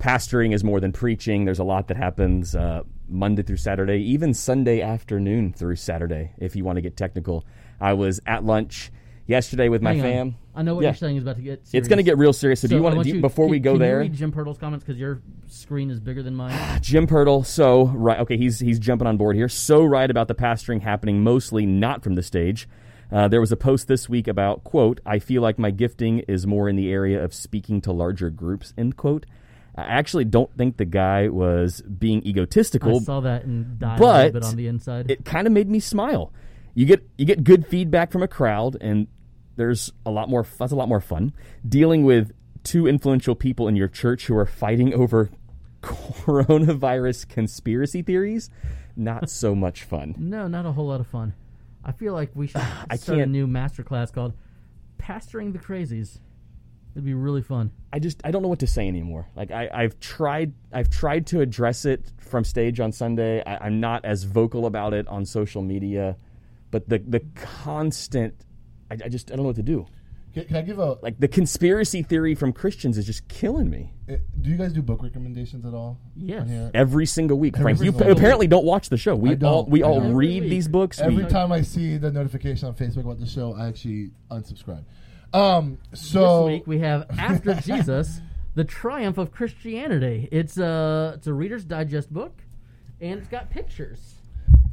[0.00, 1.44] pastoring is more than preaching.
[1.44, 6.32] There's a lot that happens uh, Monday through Saturday, even Sunday afternoon through Saturday.
[6.38, 7.44] If you want to get technical,
[7.80, 8.90] I was at lunch
[9.26, 10.06] yesterday with my Hang on.
[10.10, 10.34] fam.
[10.54, 10.90] I know what Yeah.
[10.90, 11.66] you're saying is about to get.
[11.66, 11.74] Serious.
[11.74, 12.60] It's going to get real serious.
[12.60, 14.02] So, do you I want to before can, we go can there?
[14.02, 16.52] You read Jim Pirtle's comments because your screen is bigger than mine.
[16.82, 19.48] Jim Pirtle, so right, okay, he's he's jumping on board here.
[19.48, 22.68] So right about the pastoring happening mostly not from the stage.
[23.12, 26.46] Uh, there was a post this week about quote I feel like my gifting is
[26.46, 29.26] more in the area of speaking to larger groups end quote.
[29.76, 32.96] I actually don't think the guy was being egotistical.
[32.96, 35.10] I saw that and died a but little bit on the inside.
[35.10, 36.32] It kind of made me smile.
[36.74, 39.06] You get you get good feedback from a crowd, and
[39.56, 40.46] there's a lot more.
[40.58, 41.32] That's a lot more fun
[41.68, 42.32] dealing with
[42.64, 45.30] two influential people in your church who are fighting over
[45.82, 48.50] coronavirus conspiracy theories.
[48.96, 50.14] Not so much fun.
[50.18, 51.34] no, not a whole lot of fun.
[51.84, 54.34] I feel like we should I start a can't- new master class called
[54.98, 56.18] "Pastoring the Crazies."
[56.94, 57.70] It'd be really fun.
[57.92, 59.28] I just I don't know what to say anymore.
[59.36, 63.42] Like I, I've tried I've tried to address it from stage on Sunday.
[63.44, 66.16] I, I'm not as vocal about it on social media,
[66.70, 68.44] but the the constant
[68.90, 69.86] I, I just I don't know what to do.
[70.34, 73.92] Can, can I give a Like the conspiracy theory from Christians is just killing me
[74.08, 75.98] Uh, do you guys do book recommendations at all?
[76.16, 76.42] Yes.
[76.42, 76.70] on here?
[76.72, 77.54] every single week.
[77.54, 79.16] Every Frank, you single apparently don't watch the show.
[79.16, 79.50] We don't.
[79.52, 80.14] all we I all don't.
[80.14, 81.00] read Every these books.
[81.00, 84.84] Every we, time I see the notification on Facebook about the show, I actually unsubscribe.
[85.32, 88.20] Um, so this week we have After Jesus,
[88.54, 90.28] the Triumph of Christianity.
[90.32, 92.42] It's a it's a Reader's Digest book,
[93.00, 94.16] and it's got pictures.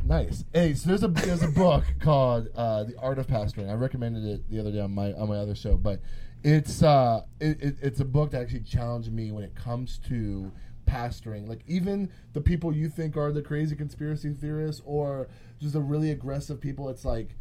[0.06, 0.46] nice.
[0.54, 3.70] Hey, so there's a there's a book called uh, The Art of Pastoring.
[3.70, 6.02] I recommended it the other day on my on my other show, but
[6.44, 10.52] it's uh it, it, it's a book that actually challenged me when it comes to
[10.88, 11.48] pastoring.
[11.48, 15.28] Like even the people you think are the crazy conspiracy theorists or
[15.60, 17.36] just the really aggressive people, it's like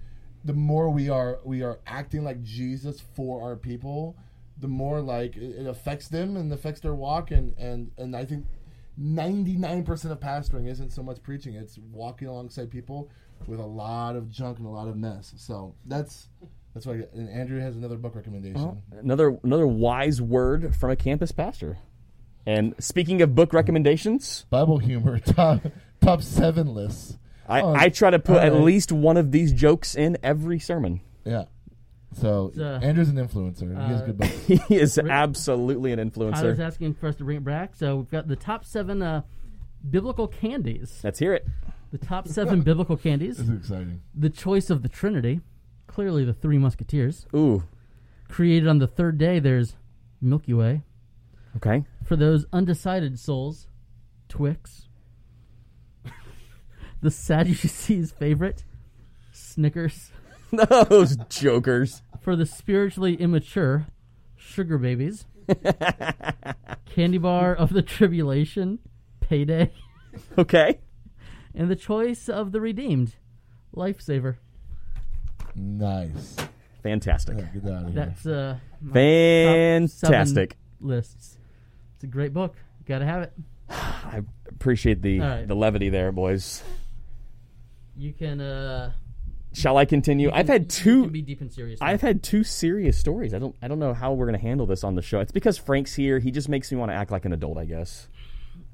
[0.46, 4.16] the more we are we are acting like Jesus for our people,
[4.58, 7.32] the more like it, affects them and affects their walk.
[7.32, 8.46] And and and I think
[8.98, 11.54] 99% of pastoring isn't so much preaching.
[11.54, 13.10] It's walking alongside people
[13.46, 15.34] with a lot of junk and a lot of mess.
[15.36, 16.28] So that's
[16.74, 18.82] that's why and andrew has another book recommendation.
[18.92, 21.78] Another another wise word from a campus pastor.
[22.46, 25.62] And speaking of book recommendations, bible humor top
[26.00, 28.64] top seven lists I, Oh, I try to put at alright.
[28.64, 31.00] least one of these jokes in every sermon.
[31.24, 31.44] yeah
[32.14, 36.32] so uh, andrew's an influencer he has uh, good books He is absolutely an Tyler's
[36.34, 36.58] influencer.
[36.60, 39.22] asking for us to bring it back, so we've got the top seven uh,
[39.90, 41.00] biblical candies.
[41.04, 41.46] Let's hear it.
[41.92, 43.36] The top seven biblical candies.
[43.36, 45.40] this is exciting The choice of the Trinity.
[45.88, 47.26] Clearly, the Three Musketeers.
[47.34, 47.62] Ooh,
[48.28, 49.76] Created on the third day, there's
[50.20, 50.82] Milky Way.
[51.56, 51.84] okay.
[52.04, 53.68] For those undecided souls,
[54.28, 54.85] Twix.
[57.00, 58.64] The Sadducees' favorite,
[59.32, 60.10] Snickers.
[60.52, 62.02] Those jokers.
[62.20, 63.86] For the spiritually immature,
[64.36, 65.26] Sugar Babies.
[66.86, 68.78] Candy Bar of the Tribulation,
[69.20, 69.72] Payday.
[70.38, 70.78] Okay.
[71.54, 73.14] And the choice of the redeemed,
[73.74, 74.36] Lifesaver.
[75.54, 76.36] nice
[76.82, 77.38] Fantastic.
[77.38, 80.56] yeah, get out of here That's uh, my top seven Fantastic.
[80.80, 81.38] lists.
[81.94, 82.54] It's a great book.
[82.86, 83.32] Gotta have it.
[83.70, 85.48] I appreciate the All right.
[85.48, 86.62] the levity there, boys.
[87.96, 88.40] You can.
[88.40, 88.92] uh
[89.52, 90.30] Shall I continue?
[90.32, 91.08] I've had two.
[91.08, 91.80] be deep and serious.
[91.80, 93.32] I've had two serious stories.
[93.32, 93.56] I don't.
[93.62, 95.20] I don't know how we're gonna handle this on the show.
[95.20, 96.18] It's because Frank's here.
[96.18, 97.56] He just makes me want to act like an adult.
[97.56, 98.08] I guess.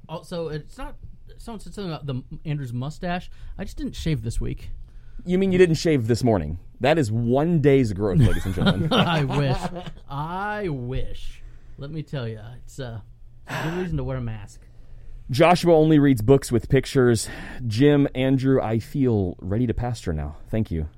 [0.09, 0.97] Also, it's not.
[1.39, 3.31] Someone said something about the Andrew's mustache.
[3.59, 4.71] I just didn't shave this week.
[5.25, 6.59] You mean you didn't shave this morning?
[6.81, 8.93] That is one day's growth, ladies and gentlemen.
[8.93, 9.59] I wish.
[10.09, 11.43] I wish.
[11.79, 13.01] Let me tell you, it's uh,
[13.47, 14.61] a good reason to wear a mask.
[15.33, 17.27] Joshua only reads books with pictures.
[17.66, 20.37] Jim, Andrew, I feel ready to pastor now.
[20.51, 20.90] Thank you.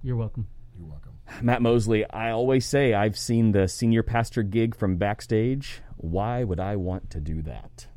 [0.00, 0.46] You're welcome.
[0.78, 1.14] You're welcome.
[1.40, 5.82] Matt Mosley, I always say I've seen the senior pastor gig from backstage.
[5.96, 7.88] Why would I want to do that?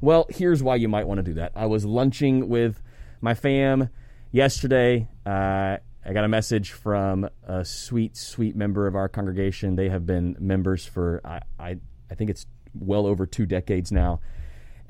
[0.00, 1.52] Well, here's why you might want to do that.
[1.54, 2.82] I was lunching with
[3.20, 3.88] my fam
[4.32, 5.08] yesterday.
[5.24, 9.76] Uh, I got a message from a sweet, sweet member of our congregation.
[9.76, 11.76] They have been members for I, I,
[12.10, 14.18] I think it's well over two decades now.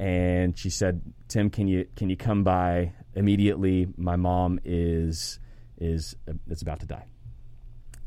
[0.02, 3.86] And she said, "Tim, can you can you come by immediately?
[3.96, 5.38] My mom is
[5.78, 6.16] is
[6.48, 7.06] is about to die."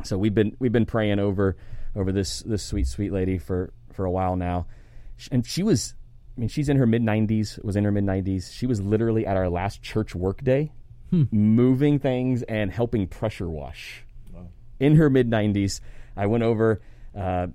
[0.04, 1.56] so we've been we've been praying over
[1.96, 4.68] over this this sweet sweet lady for for a while now.
[5.32, 5.96] And she was
[6.36, 9.26] i mean she's in her mid 90s was in her mid 90s she was literally
[9.26, 10.74] at our last church work day
[11.32, 14.04] moving things and helping pressure wash.
[14.80, 15.80] In her mid 90s
[16.18, 16.82] i went over
[17.18, 17.48] uh,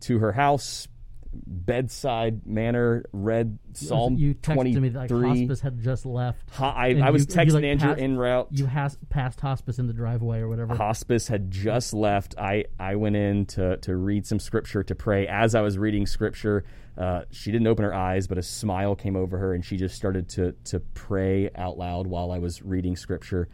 [0.00, 0.86] to her house
[1.34, 6.50] bedside manner read psalm you texted 23 me that like, hospice had just left.
[6.52, 9.40] Ho- I, I was you- you, texting like, andrew passed- en route You has passed
[9.40, 10.74] hospice in the driveway or whatever.
[10.74, 12.34] hospice had just left.
[12.38, 15.26] I, I went in to, to read some scripture to pray.
[15.26, 16.64] As I was reading scripture,
[16.98, 19.94] uh, she didn't open her eyes, but a smile came over her, and she just
[19.96, 23.48] started to to pray out loud while I was reading scripture.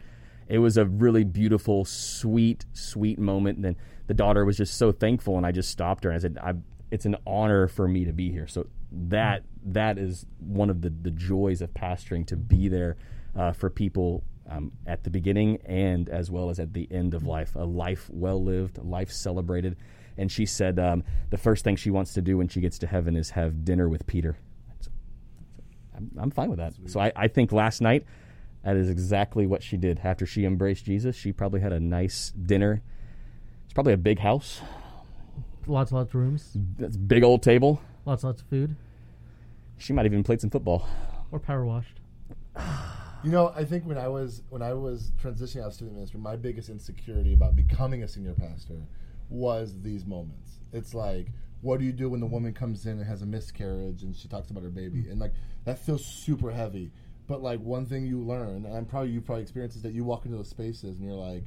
[0.49, 3.57] It was a really beautiful, sweet, sweet moment.
[3.57, 3.75] And then
[4.07, 6.53] the daughter was just so thankful, and I just stopped her and I said, I,
[6.91, 10.89] "It's an honor for me to be here." So that that is one of the
[10.89, 12.97] the joys of pastoring to be there
[13.35, 17.25] uh, for people um, at the beginning and as well as at the end of
[17.25, 17.55] life.
[17.55, 19.77] A life well lived, a life celebrated.
[20.17, 22.87] And she said um, the first thing she wants to do when she gets to
[22.87, 24.37] heaven is have dinner with Peter.
[24.81, 24.91] So-
[25.95, 26.73] I'm, I'm fine with that.
[26.87, 28.05] So I, I think last night
[28.63, 30.01] that is exactly what she did.
[30.03, 32.81] After she embraced Jesus, she probably had a nice dinner.
[33.65, 34.61] It's probably a big house,
[35.67, 36.57] Lots, lots of rooms.
[36.77, 37.81] that's big old table.
[38.05, 38.75] Lots, lots of food.
[39.77, 40.87] She might have even played some football.
[41.31, 41.99] Or power washed.
[43.21, 46.21] You know, I think when I was when I was transitioning out of student ministry,
[46.21, 48.87] my biggest insecurity about becoming a senior pastor
[49.29, 50.61] was these moments.
[50.71, 51.27] It's like,
[51.59, 54.29] what do you do when the woman comes in and has a miscarriage and she
[54.29, 55.11] talks about her baby, mm.
[55.11, 55.33] and like
[55.65, 56.91] that feels super heavy.
[57.27, 60.05] But like one thing you learn, and I'm probably you probably experienced is that you
[60.05, 61.43] walk into those spaces and you're like,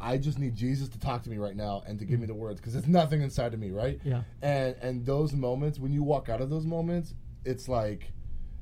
[0.00, 2.34] I just need Jesus to talk to me right now and to give me the
[2.34, 3.98] words because there's nothing inside of me, right?
[4.04, 4.22] Yeah.
[4.42, 8.12] And and those moments when you walk out of those moments, it's like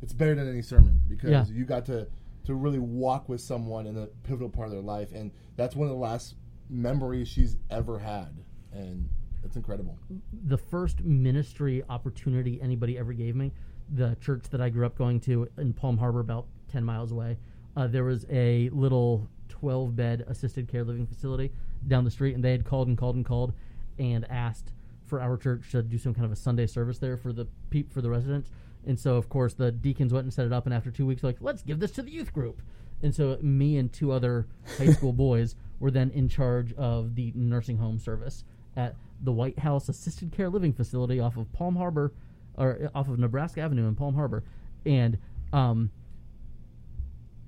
[0.02, 1.44] it's better than any sermon because Yeah.
[1.56, 2.06] you got to
[2.44, 5.88] to really walk with someone in a pivotal part of their life, and that's one
[5.88, 6.34] of the last
[6.68, 8.28] memories she's ever had,
[8.72, 9.08] and
[9.42, 9.98] it's incredible.
[10.46, 13.50] the first ministry opportunity anybody ever gave me,
[13.94, 17.38] the church that I grew up going to in Palm Harbor, about 10 miles away,
[17.76, 19.26] uh, there was a little
[19.64, 21.50] 12 bed assisted care living facility
[21.88, 23.54] down the street, and they had called and called and called
[23.98, 24.74] and asked
[25.06, 27.90] for our church to do some kind of a Sunday service there for the peep
[27.90, 28.50] for the residents.
[28.86, 31.22] And so, of course, the deacons went and set it up, and after two weeks,
[31.22, 32.60] like, let's give this to the youth group.
[33.02, 34.46] And so, me and two other
[34.76, 38.44] high school boys were then in charge of the nursing home service
[38.76, 42.12] at the White House Assisted Care Living Facility off of Palm Harbor,
[42.58, 44.44] or off of Nebraska Avenue in Palm Harbor,
[44.84, 45.16] and
[45.54, 45.90] um,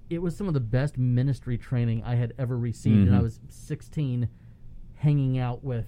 [0.08, 3.08] it was some of the best ministry training I had ever received.
[3.08, 3.24] And I mm-hmm.
[3.24, 4.28] was 16,
[4.96, 5.86] hanging out with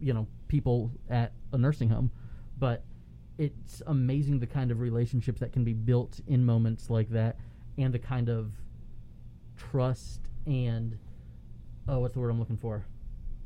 [0.00, 2.10] you know people at a nursing home,
[2.58, 2.84] but
[3.36, 7.36] it's amazing the kind of relationships that can be built in moments like that,
[7.76, 8.52] and the kind of
[9.56, 10.98] trust and
[11.88, 12.84] oh, what's the word I'm looking for?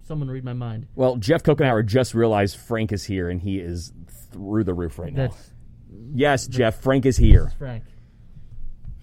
[0.03, 0.89] Someone read my mind.
[0.95, 3.93] Well, Jeff Kokenauer just realized Frank is here, and he is
[4.33, 5.29] through the roof right now.
[5.29, 5.51] That's
[6.13, 7.53] yes, Jeff, Frank is here.
[7.59, 7.85] Frank.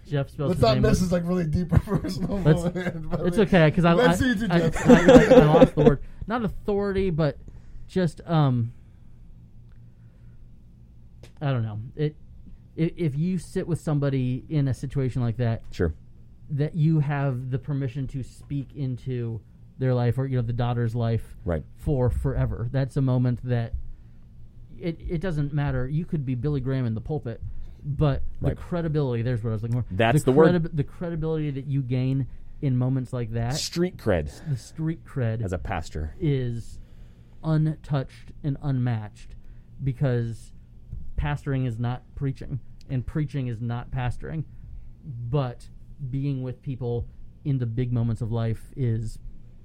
[0.09, 2.63] Jeff spells Let's his not name miss with- this is like really deep personal Let's-
[2.63, 3.09] moment.
[3.11, 4.87] but It's like- okay because I, I, Let's see you, I, Jeff.
[4.89, 6.01] I, I- I lost the word.
[6.27, 7.37] Not authority, but
[7.87, 8.73] just um.
[11.41, 11.79] I don't know.
[11.95, 12.15] It
[12.77, 15.93] i- if you sit with somebody in a situation like that, Sure.
[16.51, 19.41] that you have the permission to speak into
[19.77, 21.63] their life or you know the daughter's life Right.
[21.77, 22.67] for forever.
[22.71, 23.73] That's a moment that
[24.77, 25.87] it it doesn't matter.
[25.87, 27.41] You could be Billy Graham in the pulpit,
[27.83, 28.55] but Right.
[28.55, 29.21] the credibility.
[29.23, 29.93] There's what I was looking for.
[29.93, 30.49] That's the word.
[30.51, 32.27] credi- The credibility that you gain
[32.61, 36.13] in moments like that, Street cred the street cred as a pastor.
[36.19, 36.79] is
[37.43, 39.35] untouched and unmatched
[39.83, 40.51] because
[41.17, 44.43] pastoring is not preaching, and preaching is not pastoring,
[45.29, 45.69] but
[46.09, 47.07] being with people
[47.45, 49.19] in the big moments of life is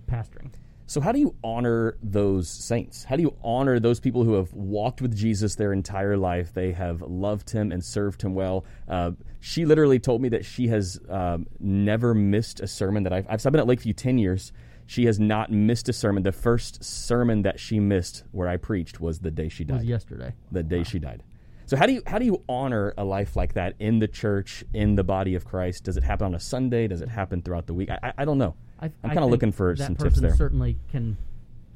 [0.06, 0.52] pastoring.
[0.86, 3.04] So, how do you honor those saints?
[3.04, 6.52] How do you honor those people who have walked with Jesus their entire life?
[6.52, 8.66] They have loved him and served him well.
[8.86, 13.26] Uh, she literally told me that she has um, never missed a sermon that I've,
[13.28, 14.52] I've been at Lakeview 10 years.
[14.86, 16.22] She has not missed a sermon.
[16.22, 19.80] The first sermon that she missed where I preached was the day she It was
[19.80, 19.88] died.
[19.88, 20.34] yesterday.
[20.52, 21.22] The day she died.
[21.64, 24.62] So how do you how do you honor a life like that in the church
[24.74, 25.84] in the body of Christ?
[25.84, 26.86] Does it happen on a Sunday?
[26.88, 27.88] Does it happen throughout the week?
[27.88, 28.54] I, I don't know.
[28.80, 30.34] I, I'm kinda looking for some tips person there.
[30.36, 31.16] Certainly can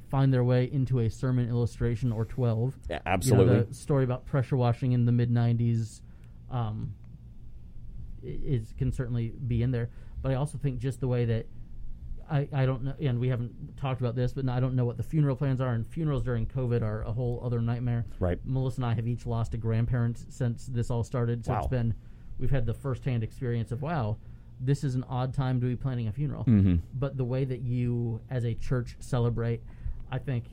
[0.08, 2.76] find their way into a sermon illustration or twelve.
[2.88, 3.60] Yeah, You know, absolutely.
[3.62, 6.00] the story about pressure washing in the mid '90s
[6.50, 6.94] um,
[8.22, 9.90] is can certainly be in there.
[10.22, 11.46] But I also think just the way that
[12.30, 14.96] I, I don't know, and we haven't talked about this, but I don't know what
[14.96, 15.72] the funeral plans are.
[15.72, 18.04] And funerals during COVID are a whole other nightmare.
[18.18, 18.38] Right.
[18.44, 21.44] Melissa and I have each lost a grandparent since this all started.
[21.44, 21.58] So Wow.
[21.60, 21.94] it's been
[22.38, 24.16] we've had the firsthand experience of wow,
[24.60, 26.44] this is an odd time to be planning a funeral.
[26.44, 26.76] Mm-hmm.
[26.94, 29.62] But the way that you, as a church, celebrate,
[30.10, 30.44] I think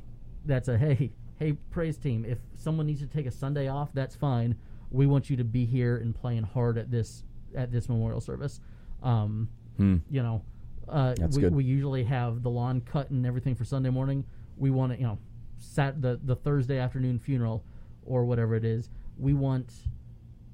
[0.45, 2.25] that's a hey, hey, praise team.
[2.25, 4.55] If someone needs to take a Sunday off, that's fine.
[4.91, 7.23] We want you to be here and playing hard at this
[7.55, 8.59] at this memorial service.
[9.01, 9.97] Um, Hmm.
[10.09, 10.41] You know,
[10.87, 14.25] uh, we, we usually have the lawn cut and everything for Sunday morning.
[14.57, 15.17] We want to, you know,
[15.57, 17.63] sat the the Thursday afternoon funeral
[18.05, 18.89] or whatever it is.
[19.17, 19.71] We want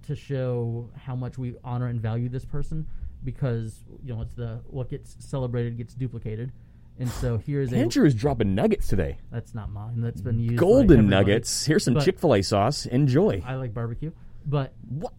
[0.07, 2.87] to show how much we honor and value this person
[3.23, 6.51] because you know it's the what gets celebrated gets duplicated,
[6.99, 9.17] and so here's a Andrew is dropping nuggets today.
[9.31, 10.01] that's not mine.
[10.01, 10.57] That's been used.
[10.57, 11.07] Golden everybody.
[11.07, 11.65] nuggets.
[11.65, 12.85] Here's some Chick Fil A sauce.
[12.85, 13.43] Enjoy.
[13.45, 14.11] I like barbecue,
[14.45, 15.13] but What?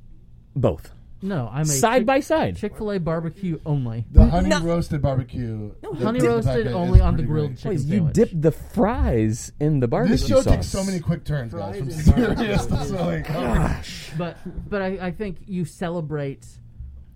[0.55, 2.57] Both no, I'm a side by side.
[2.57, 4.05] Chick Fil A barbecue only.
[4.11, 5.73] The honey roasted barbecue.
[5.83, 7.59] No, honey roasted only on the grilled great.
[7.59, 10.53] chicken Please, you dip the fries in the barbecue This show sauce.
[10.53, 11.79] takes so many quick turns, guys.
[11.79, 13.23] From Fries and serious to silly.
[13.29, 13.33] Oh.
[13.33, 14.11] Gosh.
[14.19, 14.37] but
[14.69, 16.45] but I, I think you celebrate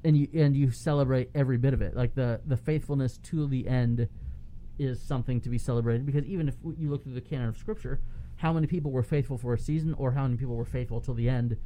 [0.07, 3.67] and you and you celebrate every bit of it like the the faithfulness to the
[3.67, 4.09] end
[4.79, 8.01] is something to be celebrated because even if you look through the canon of scripture
[8.37, 11.15] how many people were faithful for a season or how many people were faithful till
[11.15, 11.57] the end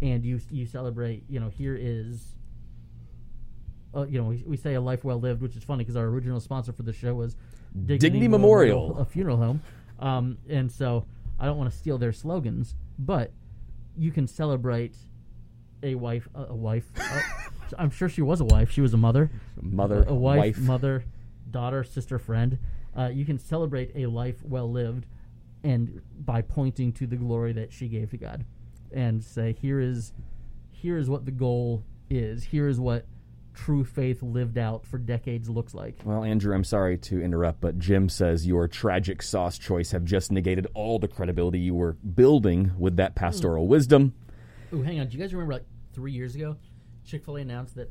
[0.00, 2.34] and you you celebrate you know here is
[3.94, 6.06] uh, you know we, we say a life well lived which is funny because our
[6.06, 7.36] original sponsor for the show was
[7.86, 8.98] Dignity Memorial.
[8.98, 9.62] a funeral home
[9.98, 11.04] um, and so
[11.38, 13.30] i don't want to steal their slogans but
[13.98, 14.94] you can celebrate
[15.82, 16.90] a wife, a, a wife.
[17.78, 18.70] I'm sure she was a wife.
[18.70, 19.30] She was a mother,
[19.60, 20.58] Mother, a wife, wife.
[20.58, 21.04] mother,
[21.50, 22.58] daughter, sister, friend.
[22.96, 25.06] Uh, you can celebrate a life well lived,
[25.62, 28.44] and by pointing to the glory that she gave to God,
[28.92, 30.12] and say, "Here is,
[30.70, 32.44] here is what the goal is.
[32.44, 33.06] Here is what
[33.52, 37.78] true faith lived out for decades looks like." Well, Andrew, I'm sorry to interrupt, but
[37.78, 42.72] Jim says your tragic sauce choice have just negated all the credibility you were building
[42.78, 44.14] with that pastoral wisdom.
[44.72, 45.08] Ooh, hang on.
[45.08, 46.56] Do you guys remember like three years ago,
[47.04, 47.90] Chick Fil A announced that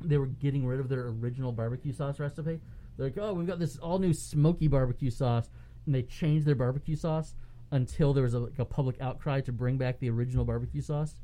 [0.00, 2.60] they were getting rid of their original barbecue sauce recipe?
[2.96, 5.50] They're like, oh, we've got this all new smoky barbecue sauce,
[5.84, 7.34] and they changed their barbecue sauce
[7.70, 11.14] until there was a, like a public outcry to bring back the original barbecue sauce.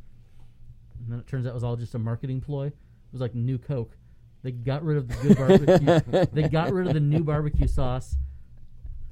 [0.98, 2.66] And then it turns out it was all just a marketing ploy.
[2.66, 2.74] It
[3.12, 3.96] was like new Coke.
[4.42, 6.26] They got rid of the good barbecue.
[6.32, 8.16] they got rid of the new barbecue sauce,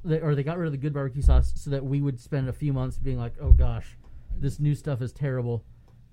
[0.04, 2.48] they, or they got rid of the good barbecue sauce so that we would spend
[2.48, 3.96] a few months being like, oh gosh,
[4.36, 5.64] this new stuff is terrible.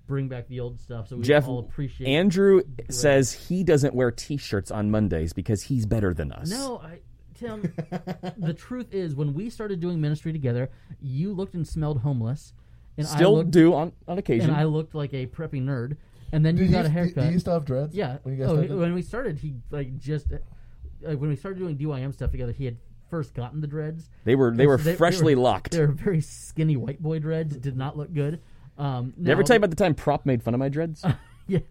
[0.08, 2.08] Bring back the old stuff so we Jeff, all appreciate.
[2.08, 6.50] Andrew says he doesn't wear T-shirts on Mondays because he's better than us.
[6.50, 6.98] No, I,
[7.34, 7.72] Tim.
[8.38, 12.54] the truth is, when we started doing ministry together, you looked and smelled homeless,
[12.96, 14.48] and I still looked, do on on occasion.
[14.50, 15.96] and I looked like a preppy nerd.
[16.32, 17.26] And then Do you you, got a do- haircut.
[17.28, 17.94] Do you still have dreads?
[17.94, 18.18] Yeah.
[18.22, 18.76] When you guys oh, started?
[18.78, 20.30] when we started, he like just
[21.02, 22.76] like when we started doing DYM stuff together, he had
[23.10, 24.08] first gotten the dreads.
[24.24, 25.70] they were they And were so freshly were- locked.
[25.72, 27.56] They were very skinny white boy dreads.
[27.56, 28.40] Did not look good.
[28.78, 30.68] Um, Did I ever now- tell you about the time Prop made fun of my
[30.68, 31.04] dreads?
[31.50, 31.62] Yes,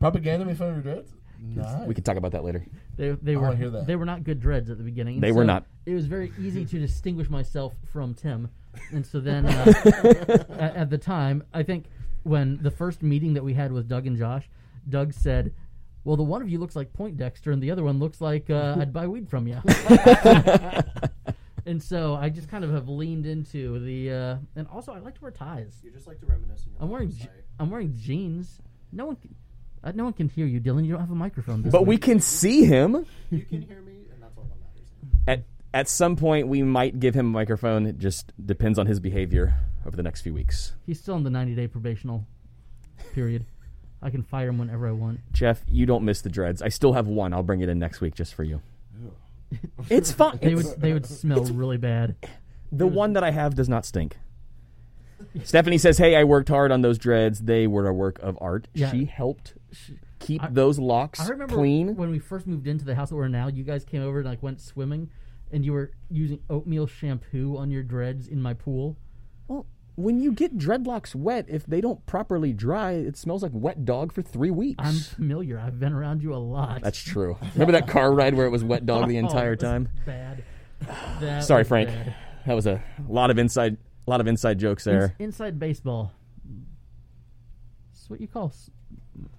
[0.00, 1.10] Propaganda made fun of your dreads?
[1.38, 1.86] Nice.
[1.86, 2.64] we can talk about that later.
[2.96, 3.86] they they I were wanna hear that.
[3.86, 5.16] they were not good dreads at the beginning.
[5.16, 5.66] and They were so not.
[5.84, 8.48] It was very easy to distinguish myself from Tim,
[8.92, 11.84] and so then uh, at, at the time, I think
[12.22, 14.48] when the first meeting that we had with Doug and Josh,
[14.88, 15.52] Doug said.
[16.04, 18.76] Well, the one of you looks like Poindexter, and the other one looks like uh,
[18.78, 19.56] I'd buy weed from you.
[21.66, 25.14] and so I just kind of have leaned into the, uh, and also I like
[25.16, 25.78] to wear ties.
[25.82, 28.60] You just like to reminisce in your I'm wearing je- I'm wearing jeans.
[28.92, 29.34] No one can,
[29.84, 30.84] uh, no one can hear you, Dylan.
[30.86, 31.62] You don't have a microphone.
[31.62, 33.04] This But we can see him.
[33.30, 34.88] You can hear me, and that's all that matters.
[35.26, 35.44] At
[35.74, 37.86] at some point, we might give him a microphone.
[37.86, 39.54] It just depends on his behavior
[39.84, 40.72] over the next few weeks.
[40.86, 42.24] He's still in the 90 day probational
[43.12, 43.44] period.
[44.02, 45.20] I can fire him whenever I want.
[45.32, 46.62] Jeff, you don't miss the dreads.
[46.62, 47.32] I still have one.
[47.32, 48.60] I'll bring it in next week just for you.
[49.90, 50.38] It's fine.
[50.42, 52.16] They would they would smell really bad.
[52.72, 54.16] the one that I have does not stink.
[55.44, 57.40] Stephanie says, "Hey, I worked hard on those dreads.
[57.40, 58.68] They were a work of art.
[58.74, 58.90] Yeah.
[58.90, 59.54] She helped
[60.18, 63.16] keep I- those locks I remember clean." when we first moved into the house that
[63.16, 63.48] we're in now.
[63.48, 65.10] You guys came over and like went swimming,
[65.52, 68.96] and you were using oatmeal shampoo on your dreads in my pool.
[69.96, 74.12] When you get dreadlocks wet, if they don't properly dry, it smells like wet dog
[74.12, 74.84] for three weeks.
[74.84, 75.58] I'm familiar.
[75.58, 76.82] I've been around you a lot.
[76.82, 77.38] That's true.
[77.54, 79.88] Remember that car ride where it was wet dog the Oh, entire was time?
[80.04, 80.44] Bad.
[81.20, 81.88] That Sorry, Frank.
[81.88, 82.14] bad.
[82.46, 85.16] That was a lot of inside, a lot of inside jokes there.
[85.18, 86.12] inside baseball.
[87.94, 88.52] That's what you call.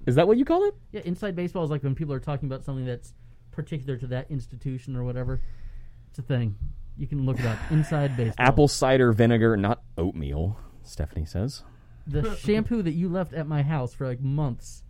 [0.08, 0.74] Is that what you call it?
[0.92, 3.14] Yeah, inside baseball is like when people are talking about something that's
[3.52, 5.40] particular to that institution or whatever.
[6.10, 6.56] It's a thing.
[6.98, 7.58] You can look it up.
[7.72, 8.46] Inside baseball.
[8.46, 10.58] Apple cider vinegar, not oatmeal.
[10.84, 11.64] Stephanie says.
[12.08, 14.84] The shampoo that you left at my house for like months.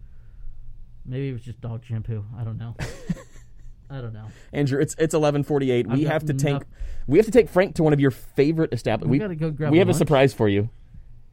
[1.06, 2.26] Maybe it was just dog shampoo.
[2.38, 2.76] I don't know.
[3.90, 4.26] I don't know.
[4.54, 5.88] Andrew, it's it's eleven forty eight.
[5.88, 6.64] We I've to take enough-
[7.08, 9.12] we have to take Frank to one of your favorite establishments.
[9.12, 10.70] We gotta go grab We have a surprise for you.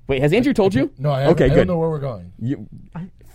[0.07, 0.93] Wait, has Andrew told you?
[0.99, 1.55] No, I, haven't- okay, I good.
[1.57, 2.33] don't know where we're going.
[2.39, 2.69] You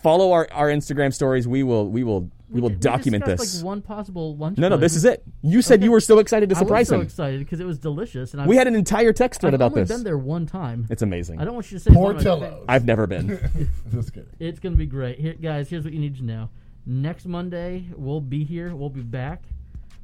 [0.02, 1.48] follow our, our Instagram stories.
[1.48, 3.56] We will we will we, will did- document discussed, this.
[3.62, 4.58] Like one possible lunch.
[4.58, 4.94] no, no, place.
[4.94, 5.24] this is it.
[5.42, 7.02] You said you were so excited to surprise I surprise was so him.
[7.30, 9.72] excited because it was delicious, and I've, We had an entire text thread I've about
[9.74, 9.98] only this.
[9.98, 10.88] been there one time.
[10.90, 11.40] It's amazing.
[11.40, 12.42] I don't want you to say it's one Portillo's.
[12.50, 13.70] favorite- I've never been.
[13.92, 14.30] Just kidding.
[14.40, 15.70] It's gonna be great, Here, guys.
[15.70, 16.50] Here's what you need to know.
[16.86, 18.76] Next Monday we'll be here.
[18.76, 19.44] We'll be back.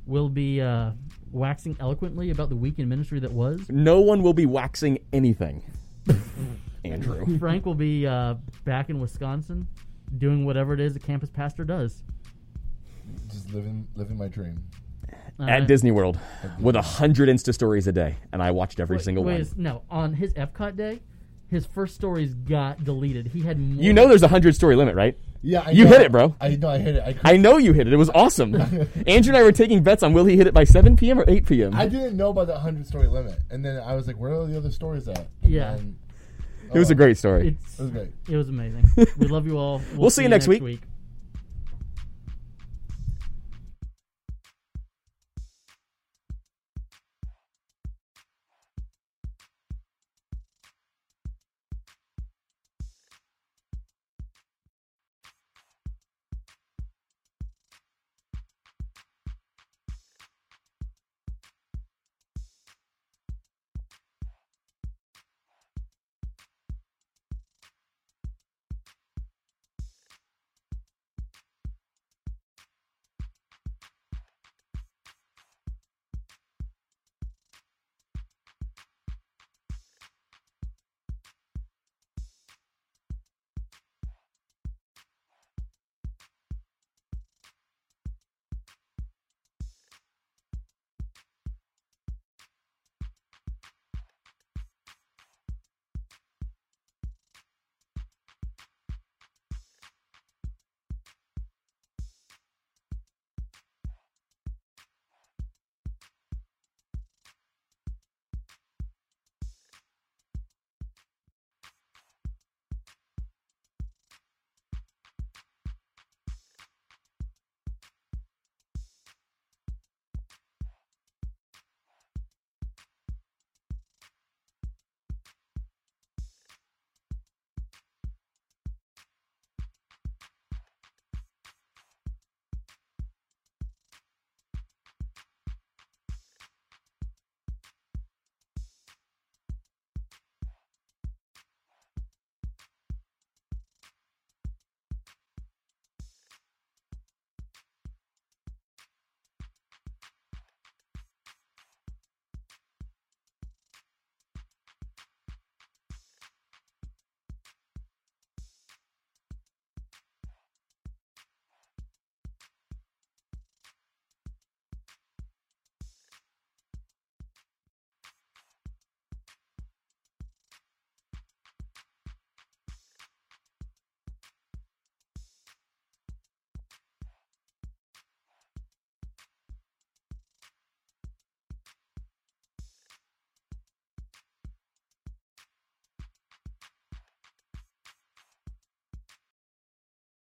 [0.06, 0.92] We'll be uh,
[1.32, 3.62] waxing eloquently about the week in ministry that was.
[3.70, 5.64] no one will be waxing anything.
[6.86, 7.40] Andrew.
[7.40, 9.68] Frank will be uh, back in Wisconsin,
[10.20, 12.04] doing whatever it is a campus pastor does.
[13.32, 14.64] Just living living my dream.
[15.40, 16.18] Uh, At Disney World
[16.60, 19.52] with a hundred Insta stories a day, and I watched every wait- single wait, one.
[19.58, 21.02] No, on his Epcot day,
[21.50, 23.28] his first stories got deleted.
[23.28, 25.18] He had more You know there's a hundred story limit, right?
[25.42, 25.92] Yeah, I You know.
[25.92, 26.36] hit it, bro.
[26.42, 27.18] I know I hit it.
[27.24, 27.94] I, I know you hit it.
[27.94, 28.56] It was awesome.
[29.08, 31.20] Andrew and I were taking bets on will he hit it by 7 p.m.
[31.20, 31.76] or 8 p.m.
[31.76, 34.48] I didn't know about the hundred story limit, and then I was like, "Where are
[34.48, 35.74] the other stories at?" Yeah.
[35.74, 35.98] And,
[36.74, 37.50] it was a oh, great story.
[37.50, 38.12] It was great.
[38.28, 38.86] it was amazing.
[39.18, 39.82] we love you all.
[39.96, 40.64] We'll see you next week.
[40.64, 40.82] week.